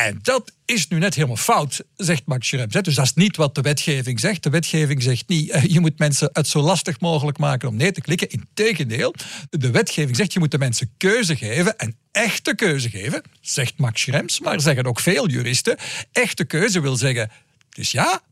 En 0.04 0.18
dat 0.22 0.52
is 0.64 0.88
nu 0.88 0.98
net 0.98 1.14
helemaal 1.14 1.36
fout, 1.36 1.84
zegt 1.96 2.22
Max 2.26 2.48
Schrems. 2.48 2.72
Dus 2.72 2.94
dat 2.94 3.04
is 3.04 3.14
niet 3.14 3.36
wat 3.36 3.54
de 3.54 3.60
wetgeving 3.60 4.20
zegt. 4.20 4.42
De 4.42 4.50
wetgeving 4.50 5.02
zegt 5.02 5.28
niet, 5.28 5.50
eh, 5.50 5.64
je 5.64 5.80
moet 5.80 5.98
mensen 5.98 6.30
het 6.32 6.48
zo 6.48 6.60
lastig 6.60 7.00
mogelijk 7.00 7.38
maken 7.38 7.68
om 7.68 7.76
nee 7.76 7.92
te 7.92 8.00
klikken. 8.00 8.30
Integendeel, 8.30 9.14
de 9.50 9.70
wetgeving 9.70 10.16
zegt, 10.16 10.32
je 10.32 10.38
moet 10.38 10.50
de 10.50 10.58
mensen 10.58 10.94
keuze 10.96 11.36
geven. 11.36 11.78
En 11.78 11.96
echte 12.12 12.54
keuze 12.54 12.90
geven, 12.90 13.22
zegt 13.40 13.78
Max 13.78 14.00
Schrems, 14.00 14.40
maar 14.40 14.60
zeggen 14.60 14.86
ook 14.86 15.00
veel 15.00 15.28
juristen. 15.28 15.76
Echte 16.12 16.44
keuze 16.44 16.80
wil 16.80 16.96
zeggen, 16.96 17.30
het 17.68 17.78
is 17.78 17.90
ja 17.90 18.22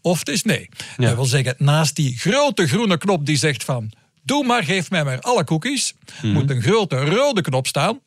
of 0.00 0.18
het 0.18 0.28
is 0.28 0.42
nee. 0.42 0.68
Ja. 0.96 1.06
Dat 1.06 1.14
wil 1.14 1.24
zeggen, 1.24 1.54
naast 1.58 1.96
die 1.96 2.18
grote 2.18 2.68
groene 2.68 2.98
knop 2.98 3.26
die 3.26 3.36
zegt 3.36 3.64
van... 3.64 3.92
doe 4.22 4.44
maar, 4.44 4.64
geef 4.64 4.90
mij 4.90 5.04
maar 5.04 5.20
alle 5.20 5.44
cookies... 5.44 5.94
moet 6.22 6.50
een 6.50 6.62
grote 6.62 6.96
rode 6.96 7.40
knop 7.40 7.66
staan... 7.66 8.00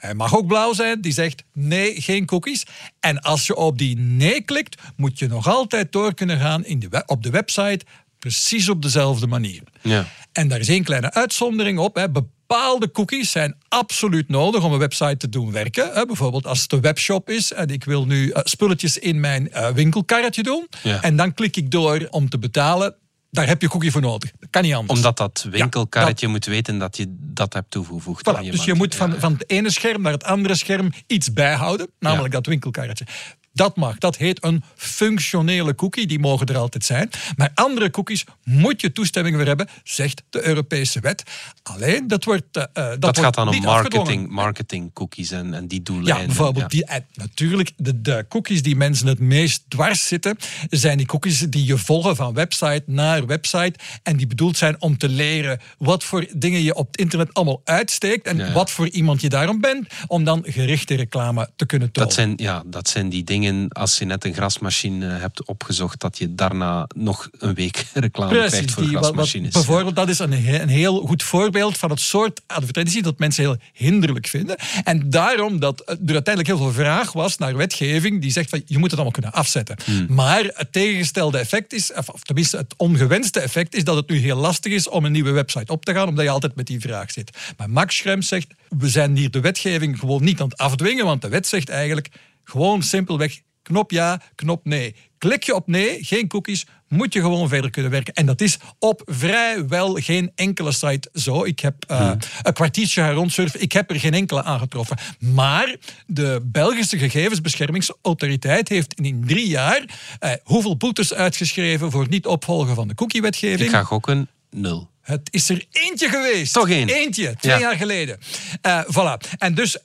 Hij 0.00 0.14
mag 0.14 0.36
ook 0.36 0.46
blauw 0.46 0.72
zijn, 0.72 1.00
die 1.00 1.12
zegt 1.12 1.42
nee, 1.52 2.00
geen 2.00 2.26
cookies. 2.26 2.66
En 3.00 3.20
als 3.20 3.46
je 3.46 3.56
op 3.56 3.78
die 3.78 3.98
nee 3.98 4.40
klikt, 4.40 4.82
moet 4.96 5.18
je 5.18 5.26
nog 5.26 5.48
altijd 5.48 5.92
door 5.92 6.14
kunnen 6.14 6.38
gaan 6.38 6.64
in 6.64 6.78
de 6.78 7.02
op 7.06 7.22
de 7.22 7.30
website, 7.30 7.84
precies 8.18 8.68
op 8.68 8.82
dezelfde 8.82 9.26
manier. 9.26 9.62
Ja. 9.82 10.06
En 10.32 10.48
daar 10.48 10.60
is 10.60 10.68
één 10.68 10.84
kleine 10.84 11.12
uitzondering 11.12 11.78
op. 11.78 11.94
Hè. 11.94 12.10
Bepaalde 12.10 12.90
cookies 12.90 13.30
zijn 13.30 13.56
absoluut 13.68 14.28
nodig 14.28 14.64
om 14.64 14.72
een 14.72 14.78
website 14.78 15.16
te 15.16 15.28
doen 15.28 15.52
werken. 15.52 15.90
Hè. 15.92 16.06
Bijvoorbeeld 16.06 16.46
als 16.46 16.62
het 16.62 16.72
een 16.72 16.80
webshop 16.80 17.30
is 17.30 17.52
en 17.52 17.68
ik 17.68 17.84
wil 17.84 18.06
nu 18.06 18.30
eh, 18.30 18.42
spulletjes 18.44 18.98
in 18.98 19.20
mijn 19.20 19.52
eh, 19.52 19.68
winkelkarretje 19.70 20.42
doen. 20.42 20.68
Ja. 20.82 21.02
En 21.02 21.16
dan 21.16 21.34
klik 21.34 21.56
ik 21.56 21.70
door 21.70 22.06
om 22.10 22.28
te 22.28 22.38
betalen. 22.38 22.94
Daar 23.30 23.46
heb 23.46 23.62
je 23.62 23.68
cookie 23.68 23.90
voor 23.90 24.00
nodig. 24.00 24.30
Dat 24.38 24.50
kan 24.50 24.62
niet 24.62 24.74
anders. 24.74 24.98
Omdat 24.98 25.16
dat 25.16 25.46
winkelkarretje 25.50 26.28
moet 26.28 26.44
weten 26.44 26.78
dat 26.78 26.96
je 26.96 27.06
dat 27.08 27.52
hebt 27.52 27.70
toegevoegd. 27.70 28.28
aan 28.28 28.44
je 28.44 28.50
dus 28.50 28.64
je 28.64 28.74
moet 28.74 28.94
van, 28.94 29.10
Ja, 29.10 29.18
van 29.18 29.32
het 29.32 29.50
ene 29.50 29.70
scherm 29.70 30.02
naar 30.02 30.12
het 30.12 30.24
andere 30.24 30.54
scherm 30.54 30.92
iets 31.06 31.32
bijhouden, 31.32 31.90
namelijk 31.98 32.32
dat 32.34 32.46
winkelkarretje. 32.46 33.06
Dat 33.52 33.76
mag. 33.76 33.98
Dat 33.98 34.16
heet 34.16 34.44
een 34.44 34.62
functionele 34.76 35.74
cookie. 35.74 36.06
Die 36.06 36.18
mogen 36.18 36.46
er 36.46 36.56
altijd 36.56 36.84
zijn. 36.84 37.10
Maar 37.36 37.50
andere 37.54 37.90
cookies 37.90 38.24
moet 38.44 38.80
je 38.80 38.92
toestemming 38.92 39.36
voor 39.36 39.46
hebben, 39.46 39.68
zegt 39.84 40.22
de 40.30 40.46
Europese 40.46 41.00
wet. 41.00 41.22
Alleen, 41.62 42.08
dat 42.08 42.24
wordt 42.24 42.56
eh, 42.56 42.62
eh, 42.62 42.68
dat, 42.74 43.00
Dat, 43.00 43.02
wordt 43.02 43.18
gaat 43.18 43.34
dan 43.34 43.48
om 43.48 43.60
marketing, 43.60 44.28
marketing 44.28 44.92
cookies 44.92 45.30
en, 45.30 45.54
en 45.54 45.66
die 45.66 45.82
doeleinden. 45.82 46.20
Ja, 46.20 46.26
bijvoorbeeld 46.26 46.72
ja. 46.72 46.78
die. 46.78 46.84
En 46.84 47.06
natuurlijk, 47.14 47.72
de, 47.76 48.00
de 48.00 48.26
cookies 48.28 48.62
die 48.62 48.76
mensen 48.76 49.06
het 49.06 49.18
meest 49.18 49.64
dwars 49.68 50.06
zitten, 50.06 50.36
zijn 50.70 50.96
die 50.96 51.06
cookies 51.06 51.38
die 51.38 51.64
je 51.64 51.78
volgen 51.78 52.16
van 52.16 52.34
website 52.34 52.82
naar 52.86 53.26
website. 53.26 53.74
En 54.02 54.16
die 54.16 54.26
bedoeld 54.26 54.56
zijn 54.56 54.76
om 54.78 54.98
te 54.98 55.08
leren 55.08 55.60
wat 55.78 56.04
voor 56.04 56.26
dingen 56.32 56.62
je 56.62 56.74
op 56.74 56.86
het 56.86 56.96
internet 56.96 57.34
allemaal 57.34 57.60
uitsteekt. 57.64 58.26
En 58.26 58.36
Ja, 58.36 58.46
ja. 58.46 58.52
wat 58.52 58.70
voor 58.70 58.88
iemand 58.88 59.20
je 59.20 59.28
daarom 59.28 59.60
bent, 59.60 59.88
om 60.06 60.24
dan 60.24 60.44
gerichte 60.46 60.94
reclame 60.94 61.50
te 61.56 61.66
kunnen 61.66 61.92
tonen. 61.92 62.08
Dat 62.08 62.18
zijn, 62.18 62.32
ja, 62.36 62.62
dat 62.66 62.88
zijn 62.88 63.08
die 63.08 63.24
dingen, 63.24 63.39
als 63.68 63.98
je 63.98 64.04
net 64.04 64.24
een 64.24 64.34
grasmachine 64.34 65.06
hebt 65.06 65.44
opgezocht, 65.44 66.00
dat 66.00 66.18
je 66.18 66.34
daarna 66.34 66.86
nog 66.94 67.28
een 67.38 67.54
week 67.54 67.86
reclame 67.94 68.30
krijgt 68.46 68.70
voor 68.70 68.82
die, 68.82 68.92
wat, 68.92 69.02
wat- 69.02 69.12
grasmachines. 69.12 69.52
bijvoorbeeld, 69.52 69.96
dat 69.96 70.08
is 70.08 70.18
een, 70.18 70.32
he- 70.32 70.60
een 70.62 70.68
heel 70.68 71.00
goed 71.06 71.22
voorbeeld 71.22 71.78
van 71.78 71.90
het 71.90 72.00
soort 72.00 72.40
advertentie 72.46 73.02
dat 73.02 73.18
mensen 73.18 73.42
heel 73.44 73.56
hinderlijk 73.72 74.26
vinden. 74.26 74.56
En 74.84 75.10
daarom 75.10 75.60
dat 75.60 75.80
er 75.80 75.96
uiteindelijk 75.96 76.46
heel 76.46 76.56
veel 76.58 76.72
vraag 76.72 77.12
was 77.12 77.36
naar 77.38 77.56
wetgeving 77.56 78.20
die 78.20 78.30
zegt 78.30 78.50
van 78.50 78.62
je 78.66 78.74
moet 78.78 78.90
het 78.90 78.94
allemaal 79.00 79.12
kunnen 79.20 79.32
afzetten. 79.32 79.76
Hmm. 79.84 80.06
Maar 80.08 80.50
het 80.54 80.72
tegengestelde 80.72 81.38
effect 81.38 81.72
is, 81.72 81.92
of 81.92 82.08
of 82.08 82.22
tenminste 82.22 82.56
het 82.56 82.74
ongewenste 82.76 83.40
effect 83.40 83.74
is 83.74 83.84
dat 83.84 83.96
het 83.96 84.08
nu 84.08 84.16
heel 84.18 84.36
lastig 84.36 84.72
is 84.72 84.88
om 84.88 85.04
een 85.04 85.12
nieuwe 85.12 85.30
website 85.30 85.72
op 85.72 85.84
te 85.84 85.94
gaan, 85.94 86.08
omdat 86.08 86.24
je 86.24 86.30
altijd 86.30 86.54
met 86.56 86.66
die 86.66 86.80
vraag 86.80 87.10
zit. 87.10 87.36
Maar 87.56 87.70
Max 87.70 87.96
Schrems 87.96 88.28
zegt, 88.28 88.46
we 88.68 88.88
zijn 88.88 89.16
hier 89.16 89.30
de 89.30 89.40
wetgeving 89.40 89.98
gewoon 89.98 90.24
niet 90.24 90.40
aan 90.40 90.48
het 90.48 90.58
afdwingen, 90.58 91.04
want 91.04 91.22
de 91.22 91.28
wet 91.28 91.46
zegt 91.46 91.68
eigenlijk 91.68 92.08
gewoon 92.44 92.82
simpelweg 92.82 93.40
knop 93.62 93.90
ja, 93.90 94.20
knop 94.34 94.64
nee. 94.64 94.94
Klik 95.18 95.42
je 95.42 95.54
op 95.54 95.66
nee, 95.66 96.04
geen 96.04 96.28
cookies, 96.28 96.66
moet 96.88 97.12
je 97.12 97.20
gewoon 97.20 97.48
verder 97.48 97.70
kunnen 97.70 97.90
werken. 97.90 98.14
En 98.14 98.26
dat 98.26 98.40
is 98.40 98.58
op 98.78 99.02
vrijwel 99.04 99.94
geen 99.94 100.32
enkele 100.34 100.72
site 100.72 101.08
zo. 101.14 101.44
Ik 101.44 101.60
heb 101.60 101.84
eh, 101.86 102.12
een 102.42 102.52
kwartiertje 102.52 103.00
gaan 103.00 103.14
rondsurfen, 103.14 103.60
ik 103.62 103.72
heb 103.72 103.90
er 103.90 104.00
geen 104.00 104.14
enkele 104.14 104.42
aangetroffen. 104.42 104.96
Maar 105.18 105.76
de 106.06 106.40
Belgische 106.44 106.98
Gegevensbeschermingsautoriteit 106.98 108.68
heeft 108.68 108.94
in 109.00 109.24
drie 109.26 109.48
jaar 109.48 109.84
eh, 110.18 110.32
hoeveel 110.42 110.76
boetes 110.76 111.14
uitgeschreven 111.14 111.90
voor 111.90 112.06
niet 112.08 112.26
opvolgen 112.26 112.74
van 112.74 112.88
de 112.88 112.94
cookiewetgeving? 112.94 113.60
Ik 113.60 113.70
ga 113.70 113.82
gokken, 113.82 114.28
nul. 114.50 114.88
Het 115.00 115.28
is 115.30 115.48
er 115.48 115.64
eentje 115.70 116.08
geweest. 116.08 116.52
Toch 116.52 116.68
één? 116.68 116.88
Eentje, 116.88 117.36
twee 117.36 117.52
Ja. 117.54 117.60
jaar 117.60 117.76
geleden. 117.76 118.18
Eh 118.60 118.80
voilà. 118.84 119.36
En 119.38 119.54
dus, 119.54 119.78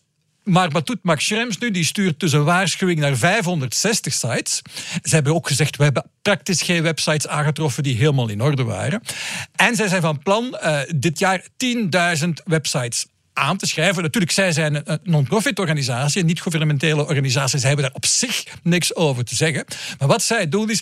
maar 0.45 0.69
Max 1.01 1.25
Schrems 1.25 1.57
nu? 1.57 1.71
Die 1.71 1.83
stuurt 1.83 2.19
dus 2.19 2.31
een 2.31 2.43
waarschuwing 2.43 2.99
naar 2.99 3.15
560 3.17 4.13
sites. 4.13 4.61
Ze 5.03 5.15
hebben 5.15 5.33
ook 5.35 5.47
gezegd, 5.47 5.77
we 5.77 5.83
hebben 5.83 6.05
praktisch 6.21 6.61
geen 6.61 6.83
websites 6.83 7.27
aangetroffen 7.27 7.83
die 7.83 7.95
helemaal 7.95 8.29
in 8.29 8.41
orde 8.41 8.63
waren. 8.63 9.01
En 9.55 9.75
zij 9.75 9.87
zijn 9.87 10.01
van 10.01 10.19
plan 10.19 10.57
eh, 10.57 10.79
dit 10.95 11.19
jaar 11.19 11.41
10.000 12.17 12.29
websites 12.45 13.05
aan 13.33 13.57
te 13.57 13.67
schrijven. 13.67 14.03
Natuurlijk, 14.03 14.33
zij 14.33 14.51
zijn 14.51 14.75
een- 14.91 14.99
non-profit 15.03 15.59
organisatie, 15.59 16.21
een 16.21 16.27
niet-gouvernementele 16.27 17.05
organisatie. 17.07 17.59
Zij 17.59 17.67
hebben 17.67 17.85
daar 17.85 17.95
op 17.95 18.05
zich 18.05 18.43
niks 18.63 18.95
over 18.95 19.25
te 19.25 19.35
zeggen. 19.35 19.65
Maar 19.99 20.07
wat 20.07 20.23
zij 20.23 20.49
doen 20.49 20.69
is, 20.69 20.79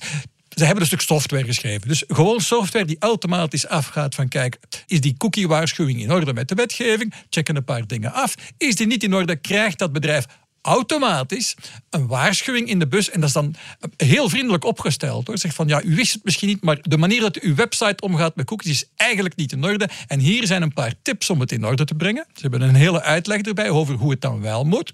ze 0.56 0.64
hebben 0.64 0.82
een 0.82 0.88
stuk 0.88 1.02
software 1.02 1.46
geschreven. 1.46 1.88
Dus 1.88 2.04
gewoon 2.08 2.42
software 2.42 2.86
die 2.86 2.98
automatisch 3.00 3.68
afgaat 3.68 4.16
van 4.16 4.28
kijk, 4.28 4.58
is 4.88 5.02
die 5.02 5.18
cookie-waarschuwing 5.18 6.02
in 6.02 6.12
orde 6.12 6.34
met 6.34 6.48
de 6.48 6.56
wetgeving? 6.56 7.14
Checken 7.30 7.56
een 7.56 7.64
paar 7.64 7.88
dingen 7.88 8.14
af. 8.14 8.36
Is 8.58 8.76
die 8.76 8.88
niet 8.88 9.04
in 9.04 9.14
orde, 9.14 9.36
krijgt 9.36 9.80
dat 9.80 9.94
bedrijf 9.94 10.26
automatisch 10.64 11.56
een 11.90 12.08
waarschuwing 12.08 12.68
in 12.68 12.80
de 12.80 12.88
bus. 12.88 13.10
En 13.10 13.20
dat 13.20 13.30
is 13.30 13.36
dan 13.36 13.56
heel 13.98 14.30
vriendelijk 14.30 14.64
opgesteld. 14.64 15.28
Hoor. 15.28 15.38
Zegt 15.38 15.56
van, 15.56 15.68
ja, 15.68 15.84
u 15.84 15.96
wist 15.96 16.14
het 16.14 16.24
misschien 16.24 16.48
niet, 16.48 16.64
maar 16.64 16.78
de 16.82 16.98
manier 16.98 17.22
dat 17.22 17.40
uw 17.40 17.56
website 17.56 18.04
omgaat 18.04 18.36
met 18.36 18.46
cookies 18.46 18.72
is 18.72 18.90
eigenlijk 18.96 19.36
niet 19.36 19.52
in 19.52 19.64
orde. 19.64 19.90
En 20.08 20.20
hier 20.20 20.48
zijn 20.48 20.62
een 20.62 20.74
paar 20.74 20.94
tips 21.02 21.30
om 21.30 21.40
het 21.40 21.52
in 21.52 21.66
orde 21.66 21.86
te 21.86 21.96
brengen. 21.96 22.26
Ze 22.34 22.42
hebben 22.42 22.62
een 22.62 22.76
hele 22.76 23.02
uitleg 23.02 23.42
erbij 23.42 23.70
over 23.70 23.96
hoe 23.96 24.12
het 24.12 24.22
dan 24.22 24.42
wel 24.42 24.64
moet. 24.64 24.92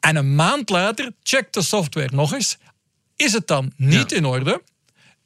En 0.00 0.16
een 0.16 0.34
maand 0.34 0.70
later 0.70 1.12
checkt 1.22 1.54
de 1.54 1.62
software 1.62 2.14
nog 2.14 2.32
eens. 2.32 2.58
Is 3.20 3.32
het 3.32 3.46
dan 3.46 3.72
niet 3.76 4.10
Ja. 4.10 4.16
in 4.16 4.24
orde? 4.24 4.62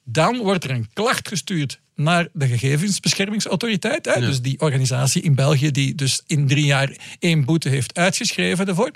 Dan 0.05 0.37
wordt 0.39 0.65
er 0.65 0.71
een 0.71 0.89
klacht 0.93 1.29
gestuurd 1.29 1.81
naar 1.95 2.29
de 2.33 2.47
gegevensbeschermingsautoriteit. 2.49 4.05
Hè? 4.05 4.21
Dus 4.21 4.41
die 4.41 4.61
organisatie 4.61 5.23
in 5.23 5.35
België 5.35 5.71
die 5.71 5.95
dus 5.95 6.23
in 6.27 6.47
drie 6.47 6.65
jaar 6.65 6.97
één 7.19 7.45
boete 7.45 7.69
heeft 7.69 7.99
uitgeschreven 7.99 8.67
daarvoor. 8.67 8.91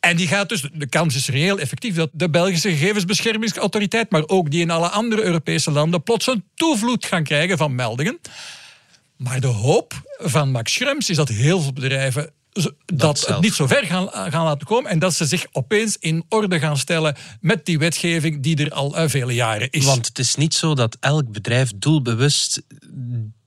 En 0.00 0.16
die 0.16 0.28
gaat 0.28 0.48
dus, 0.48 0.68
de 0.72 0.86
kans 0.86 1.14
is 1.14 1.28
reëel 1.28 1.58
effectief 1.58 1.94
dat 1.94 2.10
de 2.12 2.30
Belgische 2.30 2.70
gegevensbeschermingsautoriteit, 2.70 4.10
maar 4.10 4.22
ook 4.26 4.50
die 4.50 4.60
in 4.60 4.70
alle 4.70 4.88
andere 4.88 5.22
Europese 5.22 5.70
landen, 5.70 6.02
plots 6.02 6.26
een 6.26 6.44
toevloed 6.54 7.04
gaan 7.06 7.24
krijgen 7.24 7.58
van 7.58 7.74
meldingen. 7.74 8.18
Maar 9.16 9.40
de 9.40 9.46
hoop 9.46 10.16
van 10.18 10.50
Max 10.50 10.72
Schrems 10.72 11.10
is 11.10 11.16
dat 11.16 11.28
heel 11.28 11.60
veel 11.60 11.72
bedrijven 11.72 12.30
dat, 12.84 13.26
het 13.26 13.40
niet 13.40 13.54
zo 13.54 13.66
ver 13.66 13.84
gaan, 13.86 14.08
gaan 14.12 14.44
laten 14.44 14.66
komen 14.66 14.90
en 14.90 14.98
dat 14.98 15.14
ze 15.14 15.24
zich 15.26 15.46
opeens 15.52 15.96
in 16.00 16.24
orde 16.28 16.58
gaan 16.58 16.76
stellen 16.76 17.16
met 17.40 17.64
die 17.66 17.78
wetgeving 17.78 18.42
die 18.42 18.56
er 18.64 18.70
al 18.72 18.96
eh, 18.96 19.08
vele 19.08 19.34
jaren 19.34 19.70
is. 19.70 19.84
Want 19.84 20.06
het 20.06 20.18
is 20.18 20.34
niet 20.34 20.54
zo 20.54 20.74
dat 20.74 20.96
elk 21.00 21.32
bedrijf 21.32 21.72
doelbewust 21.76 22.62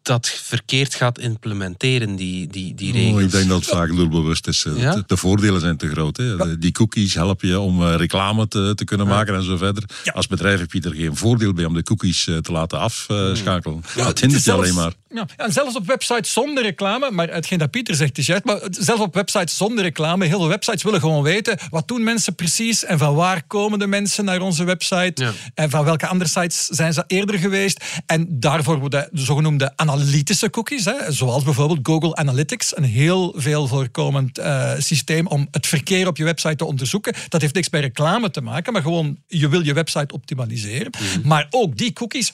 dat 0.02 0.28
verkeerd 0.44 0.96
gaat 0.96 1.20
implementeren, 1.20 2.16
die, 2.16 2.48
die, 2.48 2.76
die 2.76 2.92
regels. 2.92 3.14
Oh, 3.14 3.22
ik 3.22 3.32
denk 3.32 3.48
dat 3.50 3.60
het 3.60 3.70
vaak 3.70 3.96
doelbewust 3.96 4.48
is. 4.48 4.66
eh, 4.66 4.78
Ja? 4.82 4.96
De, 4.96 5.04
de 5.08 5.18
voordelen 5.18 5.62
zijn 5.62 5.78
te 5.78 5.90
groot. 5.90 6.18
Hè. 6.18 6.36
De- 6.38 6.58
Die 6.58 6.72
cookies 6.72 7.14
helpen 7.14 7.48
je 7.48 7.60
om 7.60 7.84
eh, 7.84 7.96
reclame 7.96 8.48
te, 8.48 8.72
te 8.76 8.84
kunnen 8.84 9.08
maken 9.08 9.36
en 9.36 9.44
zo 9.44 9.58
verder. 9.58 9.84
Ja. 10.04 10.12
Als 10.12 10.28
bedrijf 10.28 10.60
heb 10.60 10.72
je 10.74 10.82
er 10.82 10.94
geen 10.96 11.16
voordeel 11.16 11.54
bij 11.54 11.66
om 11.66 11.74
de 11.74 11.84
cookies 11.84 12.24
te 12.24 12.52
laten 12.52 12.80
afschakelen. 12.80 13.82
Ja, 13.96 14.06
het 14.08 14.20
hindert 14.20 14.44
je 14.44 14.52
zelfs- 14.52 14.62
alleen 14.62 14.74
maar. 14.76 14.94
Ja, 15.14 15.26
en 15.38 15.52
zelfs 15.52 15.76
op 15.76 15.86
websites 15.86 16.34
zonder 16.34 16.64
reclame, 16.64 17.12
maar 17.12 17.30
hetgeen 17.30 17.58
dat 17.58 17.72
Pieter 17.72 17.96
zegt 17.96 18.18
is 18.18 18.26
juist, 18.26 18.44
maar 18.44 18.60
zelfs 18.72 19.02
op 19.02 19.14
websites 19.14 19.58
zonder 19.58 19.84
reclame, 19.84 20.26
heel 20.26 20.40
veel 20.40 20.48
websites 20.48 20.84
willen 20.84 21.00
gewoon 21.00 21.24
weten 21.24 21.58
wat 21.70 21.88
doen 21.88 22.04
mensen 22.04 22.36
precies 22.36 22.86
en 22.86 22.98
van 22.98 23.16
waar 23.16 23.44
komen 23.48 23.80
de 23.80 23.88
mensen 23.88 24.26
naar 24.26 24.42
onze 24.42 24.64
website 24.64 25.24
Ja. 25.24 25.32
en 25.54 25.70
van 25.70 25.84
welke 25.86 26.08
andere 26.08 26.30
sites 26.30 26.66
zijn 26.66 26.94
ze 26.94 27.04
eerder 27.08 27.40
geweest. 27.40 27.84
En 28.06 28.26
daarvoor 28.30 28.80
worden 28.80 29.10
de 29.12 29.22
zogenoemde 29.22 29.72
analytische 29.76 30.50
cookies, 30.50 30.86
hè, 30.86 31.12
zoals 31.12 31.44
bijvoorbeeld 31.44 31.80
Google 31.84 32.16
Analytics, 32.16 32.78
een 32.78 32.84
heel 32.84 33.34
veel 33.38 33.68
voorkomend 33.68 34.38
eh, 34.38 34.72
systeem 34.78 35.28
om 35.28 35.48
het 35.52 35.68
verkeer 35.68 36.08
op 36.08 36.18
je 36.18 36.24
website 36.24 36.56
te 36.56 36.66
onderzoeken. 36.66 37.14
Dat 37.30 37.42
heeft 37.42 37.54
niks 37.56 37.70
met 37.70 37.82
reclame 37.82 38.32
te 38.32 38.42
maken, 38.42 38.74
maar 38.74 38.82
gewoon 38.82 39.18
je 39.28 39.50
wil 39.50 39.62
je 39.66 39.74
website 39.74 40.14
optimaliseren. 40.14 40.92
Maar 41.24 41.48
ook 41.50 41.78
die 41.78 41.94
cookies 41.94 42.34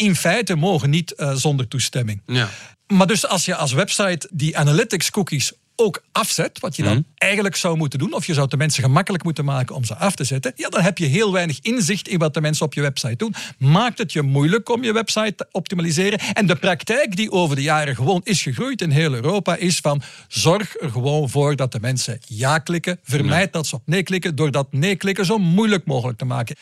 in 0.00 0.16
feite 0.16 0.54
mogen 0.56 0.90
niet 0.90 1.14
eh, 1.14 1.32
zonder 1.34 1.68
toestemming. 1.68 2.22
Ja. 2.26 2.48
Maar 2.86 3.06
dus 3.06 3.26
als 3.26 3.44
je 3.44 3.54
als 3.56 3.72
website 3.72 4.28
die 4.32 4.58
analytics 4.58 5.10
cookies 5.10 5.52
ook 5.76 6.02
afzet, 6.12 6.60
wat 6.60 6.76
je 6.76 6.82
dan 6.82 6.92
Mhm. 6.92 7.02
eigenlijk 7.14 7.56
zou 7.56 7.76
moeten 7.76 7.98
doen, 7.98 8.12
of 8.14 8.26
je 8.26 8.34
zou 8.34 8.48
de 8.48 8.56
mensen 8.56 8.82
gemakkelijk 8.82 9.24
moeten 9.24 9.44
maken 9.44 9.74
om 9.74 9.84
ze 9.84 9.94
af 9.96 10.14
te 10.14 10.24
zetten, 10.24 10.52
ja, 10.56 10.68
dan 10.68 10.80
heb 10.82 10.98
je 10.98 11.06
heel 11.06 11.32
weinig 11.32 11.58
inzicht 11.60 12.08
in 12.08 12.18
wat 12.18 12.34
de 12.34 12.40
mensen 12.40 12.66
op 12.66 12.74
je 12.74 12.80
website 12.80 13.16
doen. 13.16 13.34
Maakt 13.58 13.98
het 13.98 14.12
je 14.12 14.22
moeilijk 14.22 14.68
om 14.68 14.82
je 14.84 14.92
website 14.92 15.34
te 15.34 15.46
optimaliseren. 15.52 16.18
En 16.18 16.46
de 16.46 16.56
praktijk 16.56 17.16
die 17.16 17.30
over 17.30 17.56
de 17.56 17.62
jaren 17.62 17.94
gewoon 17.96 18.20
is 18.24 18.42
gegroeid 18.42 18.80
in 18.82 18.90
heel 18.90 19.14
Europa, 19.14 19.56
is 19.56 19.78
van 19.78 20.02
zorg 20.28 20.80
er 20.80 20.90
gewoon 20.90 21.30
voor 21.30 21.56
dat 21.56 21.72
de 21.72 21.80
mensen 21.80 22.18
ja 22.26 22.58
klikken. 22.58 23.00
Vermijd 23.02 23.52
dat 23.52 23.66
ze 23.66 23.74
op 23.74 23.82
nee 23.86 24.02
klikken, 24.02 24.36
door 24.36 24.50
dat 24.50 24.72
nee 24.72 24.96
klikken 24.96 25.24
zo 25.26 25.38
moeilijk 25.38 25.84
mogelijk 25.86 26.18
te 26.18 26.24
maken. 26.24 26.56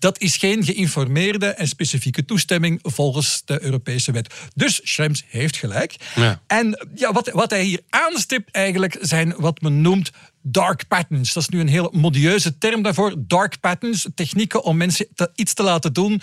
Dat 0.00 0.20
is 0.20 0.36
geen 0.36 0.64
geïnformeerde 0.64 1.46
en 1.46 1.68
specifieke 1.68 2.24
toestemming 2.24 2.78
volgens 2.82 3.42
de 3.44 3.62
Europese 3.62 4.12
wet. 4.12 4.34
Dus 4.54 4.80
Schrems 4.82 5.24
heeft 5.28 5.56
gelijk. 5.56 5.96
Ja. 6.14 6.40
En 6.46 6.86
ja, 6.94 7.12
wat, 7.12 7.30
wat 7.30 7.50
hij 7.50 7.62
hier 7.62 7.80
aanstipt 7.90 8.50
eigenlijk 8.50 8.96
zijn 9.00 9.34
wat 9.36 9.60
men 9.60 9.80
noemt 9.80 10.10
dark 10.42 10.88
patterns. 10.88 11.32
Dat 11.32 11.42
is 11.42 11.48
nu 11.48 11.60
een 11.60 11.68
heel 11.68 11.90
modieuze 11.92 12.58
term 12.58 12.82
daarvoor. 12.82 13.14
Dark 13.18 13.60
patterns, 13.60 14.06
technieken 14.14 14.64
om 14.64 14.76
mensen 14.76 15.06
te- 15.14 15.30
iets 15.34 15.54
te 15.54 15.62
laten 15.62 15.92
doen 15.92 16.20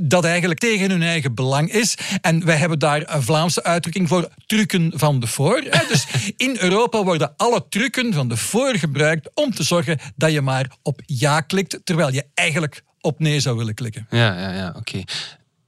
dat 0.00 0.24
eigenlijk 0.24 0.60
tegen 0.60 0.90
hun 0.90 1.02
eigen 1.02 1.34
belang 1.34 1.72
is. 1.72 1.98
En 2.20 2.44
wij 2.44 2.56
hebben 2.56 2.78
daar 2.78 3.14
een 3.14 3.22
Vlaamse 3.22 3.62
uitdrukking 3.62 4.08
voor 4.08 4.28
trucken 4.46 4.92
van 4.94 5.20
de 5.20 5.26
voor. 5.26 5.62
Dus 5.88 6.06
in 6.36 6.56
Europa 6.60 7.04
worden 7.04 7.34
alle 7.36 7.66
trucken 7.68 8.12
van 8.12 8.28
de 8.28 8.36
voor 8.36 8.74
gebruikt 8.74 9.30
om 9.34 9.54
te 9.54 9.62
zorgen 9.62 9.98
dat 10.16 10.32
je 10.32 10.40
maar 10.40 10.76
op 10.82 11.00
ja 11.06 11.40
klikt, 11.40 11.80
terwijl 11.84 12.12
je 12.12 12.24
eigenlijk 12.34 12.82
op 13.00 13.18
nee 13.18 13.40
zou 13.40 13.56
willen 13.56 13.74
klikken. 13.74 14.06
Ja, 14.10 14.40
ja, 14.40 14.52
ja 14.52 14.74
oké. 14.76 15.02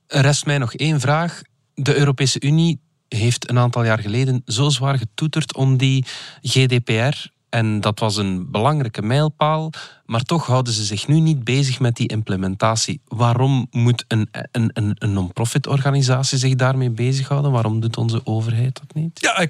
Rest 0.06 0.46
mij 0.46 0.58
nog 0.58 0.74
één 0.74 1.00
vraag. 1.00 1.42
De 1.74 1.96
Europese 1.96 2.40
Unie 2.40 2.80
heeft 3.08 3.50
een 3.50 3.58
aantal 3.58 3.84
jaar 3.84 3.98
geleden 3.98 4.42
zo 4.46 4.68
zwaar 4.68 4.98
getoeterd 4.98 5.54
om 5.54 5.76
die 5.76 6.04
GDPR 6.42 7.28
En 7.50 7.80
dat 7.80 7.98
was 7.98 8.16
een 8.16 8.50
belangrijke 8.50 9.02
mijlpaal. 9.02 9.70
Maar 10.06 10.22
toch 10.22 10.46
houden 10.46 10.72
ze 10.72 10.84
zich 10.84 11.08
nu 11.08 11.20
niet 11.20 11.44
bezig 11.44 11.80
met 11.80 11.96
die 11.96 12.08
implementatie. 12.08 13.00
Waarom 13.08 13.66
moet 13.70 14.04
een, 14.08 14.28
een, 14.52 14.70
een, 14.74 15.12
non-profit 15.12 15.66
organisatie 15.66 16.38
zich 16.38 16.54
daarmee 16.54 16.90
bezighouden? 16.90 17.52
Waarom 17.52 17.80
doet 17.80 17.96
onze 17.96 18.20
overheid 18.24 18.80
dat 18.80 18.94
niet? 18.94 19.20
Ja, 19.20 19.46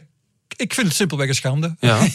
ik 0.60 0.74
vind 0.74 0.86
het 0.86 0.96
simpelweg 0.96 1.28
een 1.28 1.34
schande. 1.34 1.76
Ja. 1.80 1.98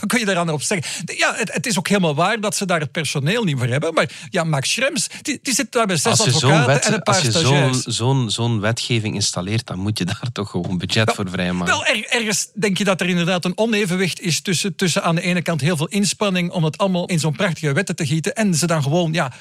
Wat 0.00 0.06
kun 0.06 0.18
je 0.18 0.24
daar 0.24 0.36
aan 0.36 0.50
op 0.50 0.62
zeggen? 0.62 1.04
Ja, 1.16 1.34
het, 1.34 1.52
het, 1.52 1.66
is 1.66 1.78
ook 1.78 1.88
helemaal 1.88 2.14
waar 2.14 2.40
dat 2.40 2.56
ze 2.56 2.66
daar 2.66 2.80
het 2.80 2.92
personeel 2.92 3.44
niet 3.44 3.58
voor 3.58 3.66
hebben. 3.66 3.94
Maar 3.94 4.10
ja, 4.30 4.44
Max 4.44 4.72
Schrems, 4.72 5.08
die, 5.22 5.38
die 5.42 5.54
zit 5.54 5.72
daar 5.72 5.86
met 5.86 6.00
zes 6.00 6.18
Als 6.18 6.24
je 6.24 6.30
zo'n 6.30 6.50
advocaten 6.50 6.66
wet- 6.66 6.84
en 6.84 6.92
een 6.92 7.02
paar 7.02 7.14
als 7.14 7.84
je 8.24 8.30
zo'n 8.30 8.60
wetgeving 8.60 9.14
installeert, 9.14 9.66
dan 9.66 9.78
moet 9.78 9.98
je 9.98 10.04
daar 10.04 10.22
toch 10.32 10.50
gewoon 10.50 10.78
budget 10.78 11.12
voor 11.14 11.30
vrijmaken. 11.30 11.74
Wel, 11.74 11.84
er- 11.84 12.06
ergens 12.08 12.48
denk 12.54 12.78
je 12.78 12.84
dat 12.84 13.00
er 13.00 13.08
inderdaad 13.08 13.44
een 13.44 13.58
onevenwicht 13.58 14.20
is 14.20 14.40
tussen, 14.40 14.76
tussen 14.76 15.02
aan 15.02 15.14
de 15.14 15.20
ene 15.20 15.42
kant 15.42 15.60
heel 15.60 15.76
veel 15.76 15.88
inspanning 15.88 16.50
om 16.50 16.64
het 16.64 16.78
allemaal 16.78 17.06
in 17.06 17.18
zo'n 17.18 17.36
prachtige 17.36 17.72
wetten 17.72 17.96
te 17.96 18.06
gieten 18.06 18.34
en 18.34 18.54
ze 18.54 18.66
dan 18.66 18.82
gewoon 18.82 19.12
ja, 19.12 19.32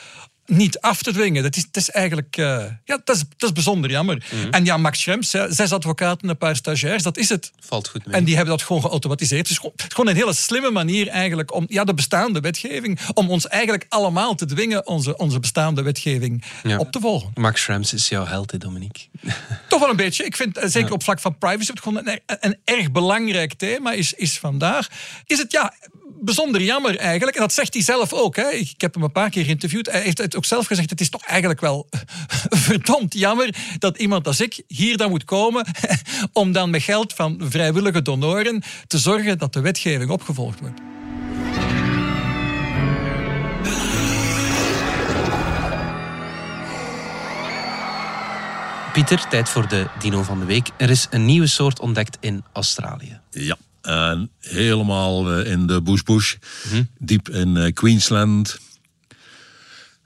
niet 0.48 0.80
af 0.80 1.02
te 1.02 1.12
dwingen. 1.14 1.44
Dat 1.44 1.56
is, 1.56 1.64
dat 1.64 1.76
is 1.84 1.90
eigenlijk 1.90 2.38
eh, 2.38 2.64
ja, 2.86 3.02
dat 3.04 3.16
is, 3.16 3.24
dat 3.38 3.50
is 3.50 3.52
bijzonder 3.52 3.90
jammer. 3.90 4.26
Mhm. 4.32 4.50
En 4.50 4.66
ja, 4.66 4.78
Max 4.78 5.02
Schrems, 5.02 5.30
zes 5.30 5.72
advocaten, 5.72 6.30
een 6.30 6.38
paar 6.38 6.56
stagiairs, 6.56 7.04
dat 7.04 7.18
is 7.18 7.30
het. 7.30 7.52
Valt 7.60 7.88
goed 7.88 8.06
mee. 8.06 8.16
En 8.16 8.24
die 8.24 8.36
hebben 8.36 8.58
dat 8.58 8.66
gewoon 8.66 8.82
geautomatiseerd. 8.82 9.42
Het 9.42 9.50
is 9.50 9.58
gewoon, 9.58 9.72
het 9.76 9.86
is 9.88 9.94
gewoon 9.94 10.10
een 10.10 10.16
hele 10.16 10.34
slimme 10.34 10.72
manier 10.72 11.08
eigenlijk 11.08 11.54
om 11.54 11.66
ja, 11.68 11.84
de 11.84 11.94
bestaande 11.94 12.40
wetgeving, 12.40 13.00
om 13.14 13.30
ons 13.30 13.48
eigenlijk 13.48 13.86
allemaal 13.90 14.36
te 14.36 14.46
dwingen 14.46 14.88
onze, 14.88 15.18
onze 15.18 15.40
bestaande 15.40 15.82
wetgeving 15.82 16.44
Ja. 16.64 16.78
op 16.78 16.92
te 16.92 17.00
volgen. 17.00 17.32
Max 17.34 17.62
Schrems 17.62 17.94
is 17.94 18.10
jouw 18.10 18.26
held, 18.26 18.52
hè, 18.52 18.58
Dominique. 18.58 19.04
Toch 19.70 19.80
wel 19.80 19.90
een 19.90 19.96
beetje. 19.96 20.24
Ik 20.26 20.36
vind, 20.36 20.58
eh, 20.58 20.70
zeker 20.70 20.92
op 20.92 21.04
vlak 21.04 21.20
van 21.20 21.38
privacy, 21.38 21.72
het 21.72 21.82
gewoon 21.82 22.08
een, 22.08 22.20
een 22.26 22.58
erg 22.64 22.92
belangrijk 22.92 23.54
thema 23.54 23.92
is, 23.92 24.14
is 24.14 24.40
vandaag. 24.40 24.88
Is 25.26 25.38
het 25.38 25.52
ja, 25.52 25.74
bijzonder 26.20 26.62
jammer 26.62 26.98
eigenlijk. 26.98 27.36
En 27.36 27.42
dat 27.42 27.54
zegt 27.54 27.74
hij 27.74 27.84
zelf 27.84 28.14
ook. 28.14 28.36
Hè. 28.36 28.50
Ik, 28.50 28.70
ik 28.70 28.82
heb 28.82 28.94
hem 28.94 29.04
een 29.04 29.12
paar 29.12 29.30
keer 29.30 29.44
geïnterviewd. 29.44 29.92
Hij 29.92 30.02
heeft 30.02 30.18
het 30.18 30.36
ook 30.36 30.46
zelf 30.46 30.66
gezegd. 30.66 30.90
Het 30.90 31.02
is 31.02 31.10
toch 31.10 31.24
eigenlijk 31.24 31.60
wel 31.60 31.88
verdomd 32.66 33.14
jammer 33.14 33.56
dat 33.80 33.98
iemand 33.98 34.28
als 34.28 34.42
ik 34.42 34.64
hier 34.68 34.98
dan 34.98 35.10
moet 35.10 35.24
komen 35.24 35.66
om 36.34 36.52
dan 36.52 36.70
met 36.70 36.84
geld 36.84 37.14
van 37.14 37.42
vrijwillige 37.50 38.02
donoren 38.02 38.64
te 38.88 38.98
zorgen 38.98 39.38
dat 39.38 39.54
de 39.54 39.62
wetgeving 39.62 40.10
opgevolgd 40.10 40.60
wordt. 40.60 40.82
Pieter, 48.94 49.28
tijd 49.28 49.50
voor 49.50 49.68
de 49.68 49.88
dino 50.00 50.24
van 50.24 50.40
de 50.40 50.46
week. 50.46 50.70
Er 50.78 50.90
is 50.90 51.08
een 51.10 51.26
nieuwe 51.26 51.48
soort 51.48 51.80
ontdekt 51.80 52.18
in 52.20 52.44
Australië. 52.54 53.20
Ja, 53.30 53.58
en 53.88 54.32
helemaal 54.40 55.34
eh, 55.34 55.52
in 55.52 55.68
de 55.68 55.82
bush 55.82 56.02
bush, 56.02 56.36
diep 56.98 57.30
in 57.30 57.58
eh, 57.58 57.74
Queensland. 57.74 58.60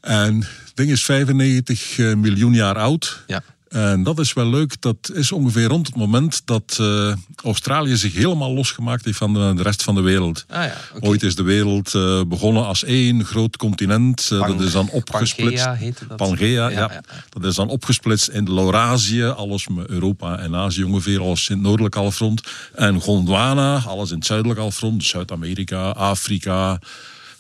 En 0.02 0.36
het 0.39 0.72
ding 0.74 0.91
is 0.91 1.06
95 1.06 2.00
eh, 2.00 2.13
miljoen 2.13 2.54
jaar 2.54 2.76
oud. 2.76 3.24
Ja. 3.28 3.44
En 3.71 4.03
dat 4.03 4.19
is 4.19 4.34
wel 4.34 4.49
leuk. 4.49 4.81
Dat 4.81 5.12
is 5.13 5.31
ongeveer 5.31 5.67
rond 5.67 5.88
het 5.88 5.95
moment 5.95 6.41
dat 6.45 6.77
eh, 6.79 7.13
Australië 7.43 7.95
zich 7.95 8.13
helemaal 8.13 8.53
losgemaakt 8.53 9.05
heeft 9.05 9.17
van 9.17 9.34
de, 9.34 9.53
de 9.55 9.62
rest 9.62 9.84
van 9.84 9.95
de 9.95 10.01
wereld. 10.01 10.45
Ah 10.49 10.63
ja. 10.63 10.73
Ooit 10.99 11.23
is 11.23 11.36
de 11.36 11.43
wereld 11.43 11.95
eh, 11.95 12.21
begonnen 12.27 12.65
als 12.65 12.84
één 12.84 13.25
groot 13.25 13.57
continent. 13.57 14.29
Eh, 14.31 14.39
Pang- 14.39 14.57
dat 14.57 14.67
is 14.67 14.71
dan 14.71 14.89
opgesplitst. 14.89 15.63
Pangea 15.65 15.79
heette 15.79 16.07
dat. 16.07 16.17
Pangea, 16.17 16.47
Ja, 16.47 16.69
ja, 16.69 16.91
ja. 16.91 17.01
Dat 17.29 17.43
is 17.43 17.55
dan 17.55 17.67
opgesplitst 17.69 18.27
in 18.27 18.53
Laurasië, 18.53 19.23
alles 19.23 19.67
met 19.67 19.88
Europa 19.88 20.38
en 20.38 20.55
Azië 20.55 20.84
ongeveer, 20.84 21.21
alles 21.21 21.49
in 21.49 21.55
het 21.55 21.65
noordelijk 21.65 21.95
halfrond. 21.95 22.41
En 22.75 23.01
Gondwana, 23.01 23.77
alles 23.88 24.10
in 24.10 24.15
het 24.15 24.25
zuidelijk 24.25 24.60
halfrond, 24.60 25.03
Zuid-Amerika, 25.03 25.89
Afrika, 25.89 26.79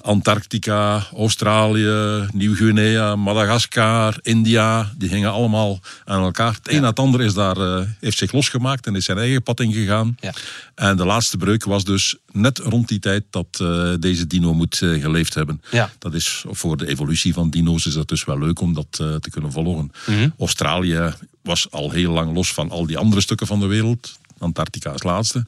Antarctica, 0.01 1.07
Australië, 1.15 2.27
Nieuw-Guinea, 2.33 3.15
Madagaskar, 3.15 4.17
India. 4.21 4.91
Die 4.97 5.09
hingen 5.09 5.31
allemaal 5.31 5.79
aan 6.05 6.23
elkaar. 6.23 6.53
Het 6.53 6.71
een 6.73 6.81
na 6.81 6.87
het 6.87 6.99
ander 6.99 7.21
is 7.21 7.33
daar, 7.33 7.57
eh, 7.57 7.85
heeft 7.99 8.17
zich 8.17 8.31
losgemaakt 8.31 8.87
en 8.87 8.95
is 8.95 9.05
zijn 9.05 9.17
eigen 9.17 9.43
pad 9.43 9.59
ingegaan. 9.59 10.17
Ja. 10.19 10.33
En 10.75 10.97
de 10.97 11.05
laatste 11.05 11.37
breuk 11.37 11.63
was 11.63 11.83
dus 11.83 12.15
net 12.31 12.57
rond 12.57 12.87
die 12.87 12.99
tijd 12.99 13.23
dat 13.29 13.47
eh, 13.61 13.93
deze 13.99 14.27
dino 14.27 14.53
moet 14.53 14.81
eh, 14.81 15.01
geleefd 15.01 15.33
hebben. 15.33 15.61
Ja. 15.71 15.89
Dat 15.99 16.13
is 16.13 16.43
voor 16.49 16.77
de 16.77 16.87
evolutie 16.87 17.33
van 17.33 17.49
dino's 17.49 17.85
is 17.85 17.93
dat 17.93 18.07
dus 18.07 18.25
wel 18.25 18.39
leuk 18.39 18.61
om 18.61 18.73
dat 18.73 18.87
te 18.91 19.29
kunnen 19.31 19.51
volgen. 19.51 19.91
Australië 20.39 21.13
was 21.43 21.71
al 21.71 21.91
heel 21.91 22.11
lang 22.11 22.33
los 22.33 22.53
van 22.53 22.69
al 22.71 22.85
die 22.85 22.97
andere 22.97 23.21
stukken 23.21 23.47
van 23.47 23.59
de 23.59 23.65
wereld. 23.65 24.19
Antarctica 24.37 24.91
als 24.91 25.03
laatste. 25.03 25.45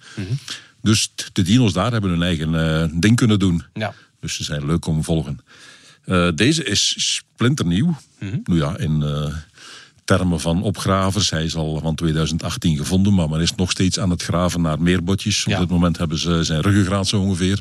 Dus 0.81 1.11
t- 1.15 1.29
de 1.33 1.41
dino's 1.41 1.73
daar 1.73 1.91
hebben 1.91 2.09
hun 2.09 2.23
eigen 2.23 2.99
ding 2.99 3.15
kunnen 3.15 3.39
doen. 3.39 3.63
Ja. 3.73 3.93
Dus 4.23 4.35
ze 4.35 4.43
zijn 4.43 4.65
leuk 4.65 4.85
om 4.85 4.97
te 4.97 5.03
volgen. 5.03 5.39
Eh, 6.05 6.27
deze 6.35 6.63
is 6.63 7.13
splinternieuw. 7.15 7.95
Nou 8.19 8.59
ja, 8.59 8.77
in 8.77 9.03
eh, 9.03 9.33
termen 10.05 10.39
van 10.39 10.61
opgravers. 10.61 11.29
Hij 11.29 11.43
is 11.43 11.55
al 11.55 11.79
van 11.79 11.95
2018 11.95 12.77
gevonden, 12.77 13.13
maar 13.13 13.29
men 13.29 13.41
is 13.41 13.55
nog 13.55 13.71
steeds 13.71 13.99
aan 13.99 14.09
het 14.09 14.23
graven 14.23 14.61
naar 14.61 14.81
meer 14.81 15.03
botjes. 15.03 15.43
Ja. 15.43 15.53
Op 15.53 15.59
dit 15.59 15.69
moment 15.69 15.97
hebben 15.97 16.17
ze 16.17 16.43
zijn 16.43 16.61
ruggengraat 16.61 17.07
zo 17.07 17.19
ongeveer. 17.19 17.59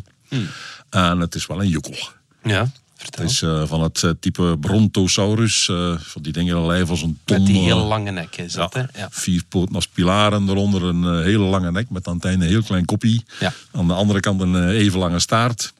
En 0.90 1.20
het 1.20 1.34
is 1.34 1.46
wel 1.46 1.60
een 1.60 1.68
jukkel. 1.68 1.96
Ja, 2.42 2.70
vertel. 2.96 3.22
Het 3.22 3.32
is 3.32 3.42
eh, 3.42 3.66
van 3.66 3.82
het 3.82 4.14
type 4.20 4.56
Brontosaurus. 4.60 5.64
van 5.98 6.22
die 6.22 6.32
dingen 6.32 6.66
lijf 6.66 6.90
als 6.90 7.02
een 7.02 7.18
ton. 7.24 7.38
Met 7.38 7.46
die 7.46 7.58
heel 7.58 7.86
lange 7.86 8.10
nek 8.10 8.36
is 8.36 8.52
dat, 8.52 8.74
hè? 8.74 8.80
Ja. 8.80 9.08
Vier 9.10 9.42
poten 9.48 9.74
als 9.74 9.86
pilaren, 9.86 10.48
eronder 10.48 10.82
een 10.82 11.22
hele 11.22 11.44
lange 11.44 11.70
nek 11.70 11.90
met 11.90 12.06
aan 12.06 12.14
het 12.14 12.24
einde 12.24 12.44
een 12.44 12.50
heel 12.50 12.62
klein 12.62 12.84
koppie. 12.84 13.24
Ja. 13.40 13.52
Aan 13.70 13.86
de 13.86 13.94
andere 13.94 14.20
kant 14.20 14.40
een 14.40 14.68
even 14.68 14.98
lange 14.98 15.20
staart. 15.20 15.72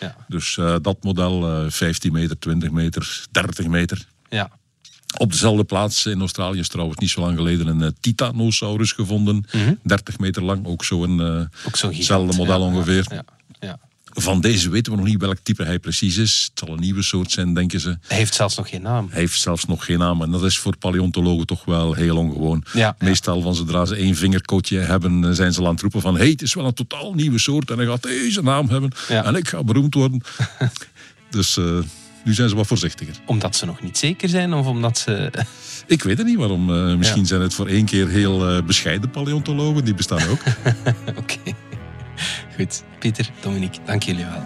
Ja. 0.00 0.16
Dus 0.28 0.56
eh, 0.58 0.76
dat 0.82 1.02
model, 1.02 1.64
eh 1.64 1.70
15 1.70 2.12
meter, 2.12 2.38
20 2.38 2.70
meter, 2.70 3.26
30 3.30 3.66
meter. 3.66 4.06
ja. 4.28 4.50
Op 5.18 5.30
dezelfde 5.30 5.64
plaats 5.64 6.06
in 6.06 6.20
Australië 6.20 6.58
is 6.58 6.68
trouwens 6.68 6.98
niet 6.98 7.10
zo 7.10 7.20
lang 7.20 7.36
geleden 7.36 7.66
een 7.66 7.82
eh, 7.82 7.88
Titanosaurus 8.00 8.92
gevonden. 8.92 9.44
30 9.82 10.18
meter 10.18 10.42
lang, 10.42 10.66
ook 10.66 10.84
zo'n 10.84 11.14
Mhm. 11.14 11.46
Hetzelfde 11.72 12.36
model 12.36 12.60
Ja, 12.60 12.66
ongeveer. 12.66 13.06
Ja, 13.10 13.24
ja. 13.60 13.78
Van 14.12 14.40
deze 14.40 14.70
weten 14.70 14.92
we 14.92 14.98
nog 14.98 15.06
niet 15.06 15.20
welk 15.20 15.38
type 15.42 15.62
hij 15.64 15.78
precies 15.78 16.16
is. 16.16 16.48
Het 16.50 16.58
zal 16.58 16.74
een 16.74 16.80
nieuwe 16.80 17.02
soort 17.02 17.30
zijn, 17.30 17.54
denken 17.54 17.80
ze. 17.80 17.98
Hij 18.06 18.16
heeft 18.16 18.34
zelfs 18.34 18.56
nog 18.56 18.68
geen 18.68 18.82
naam. 18.82 19.06
Hij 19.10 19.20
heeft 19.20 19.40
zelfs 19.40 19.64
nog 19.64 19.84
geen 19.84 19.98
naam. 19.98 20.22
En 20.22 20.30
dat 20.30 20.44
is 20.44 20.58
voor 20.58 20.76
paleontologen 20.76 21.46
toch 21.46 21.64
wel 21.64 21.92
heel 21.94 22.16
ongewoon. 22.16 22.64
Ja, 22.72 22.78
ja. 22.80 22.96
Meestal 22.98 23.40
van 23.40 23.54
zodra 23.54 23.84
ze 23.84 23.94
één 23.96 24.14
vingerkootje 24.14 24.78
hebben, 24.78 25.24
eh, 25.24 25.30
zijn 25.30 25.52
ze 25.52 25.60
al 25.60 25.66
aan 25.66 25.72
het 25.72 25.80
roepen 25.80 26.00
van... 26.00 26.16
hey, 26.16 26.28
het 26.28 26.42
is 26.42 26.54
wel 26.54 26.64
een 26.66 26.74
totaal 26.74 27.14
nieuwe 27.14 27.38
soort 27.38 27.70
en 27.70 27.76
hij 27.76 27.86
gaat 27.86 28.02
deze 28.02 28.42
naam 28.42 28.68
hebben. 28.68 28.90
Ja. 29.08 29.24
En 29.24 29.34
ik 29.34 29.48
ga 29.48 29.64
beroemd 29.64 29.94
worden. 29.94 30.20
dus 31.30 31.56
eh, 31.56 31.78
nu 32.24 32.34
zijn 32.34 32.48
ze 32.48 32.54
wat 32.54 32.66
voorzichtiger. 32.66 33.14
Omdat 33.26 33.56
ze 33.56 33.66
nog 33.66 33.82
niet 33.82 33.98
zeker 33.98 34.28
zijn 34.28 34.54
of 34.54 34.66
omdat 34.66 34.98
ze... 34.98 35.30
Ik 35.86 36.02
weet 36.02 36.18
het 36.18 36.26
niet 36.26 36.36
waarom. 36.38 36.74
Eh, 36.74 36.96
misschien 36.96 37.20
Ja. 37.20 37.26
zijn 37.26 37.40
het 37.40 37.54
voor 37.54 37.66
één 37.66 37.84
keer 37.84 38.08
heel 38.08 38.62
bescheiden 38.62 39.10
paleontologen. 39.10 39.84
Die 39.84 39.94
bestaan 39.94 40.28
ook. 40.28 40.40
Oké. 41.20 41.54
Goed. 42.58 42.82
Pieter, 42.98 43.30
Dominique, 43.40 43.78
dank 43.84 44.02
jullie 44.02 44.24
wel. 44.24 44.42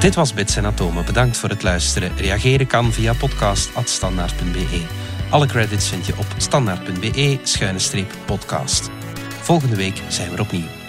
Dit 0.00 0.14
was 0.14 0.34
Bits 0.34 0.56
en 0.56 0.66
Atomen. 0.66 1.04
Bedankt 1.04 1.36
voor 1.36 1.48
het 1.48 1.62
luisteren. 1.62 2.16
Reageren 2.16 2.66
kan 2.66 2.92
via 2.92 3.12
podcast.standaard.be. 3.12 4.82
Alle 5.30 5.46
credits 5.46 5.88
vind 5.88 6.06
je 6.06 6.18
op 6.18 6.26
standaard.be-podcast. 6.36 8.90
Volgende 9.40 9.76
week 9.76 10.02
zijn 10.08 10.28
we 10.28 10.34
er 10.34 10.40
opnieuw. 10.40 10.81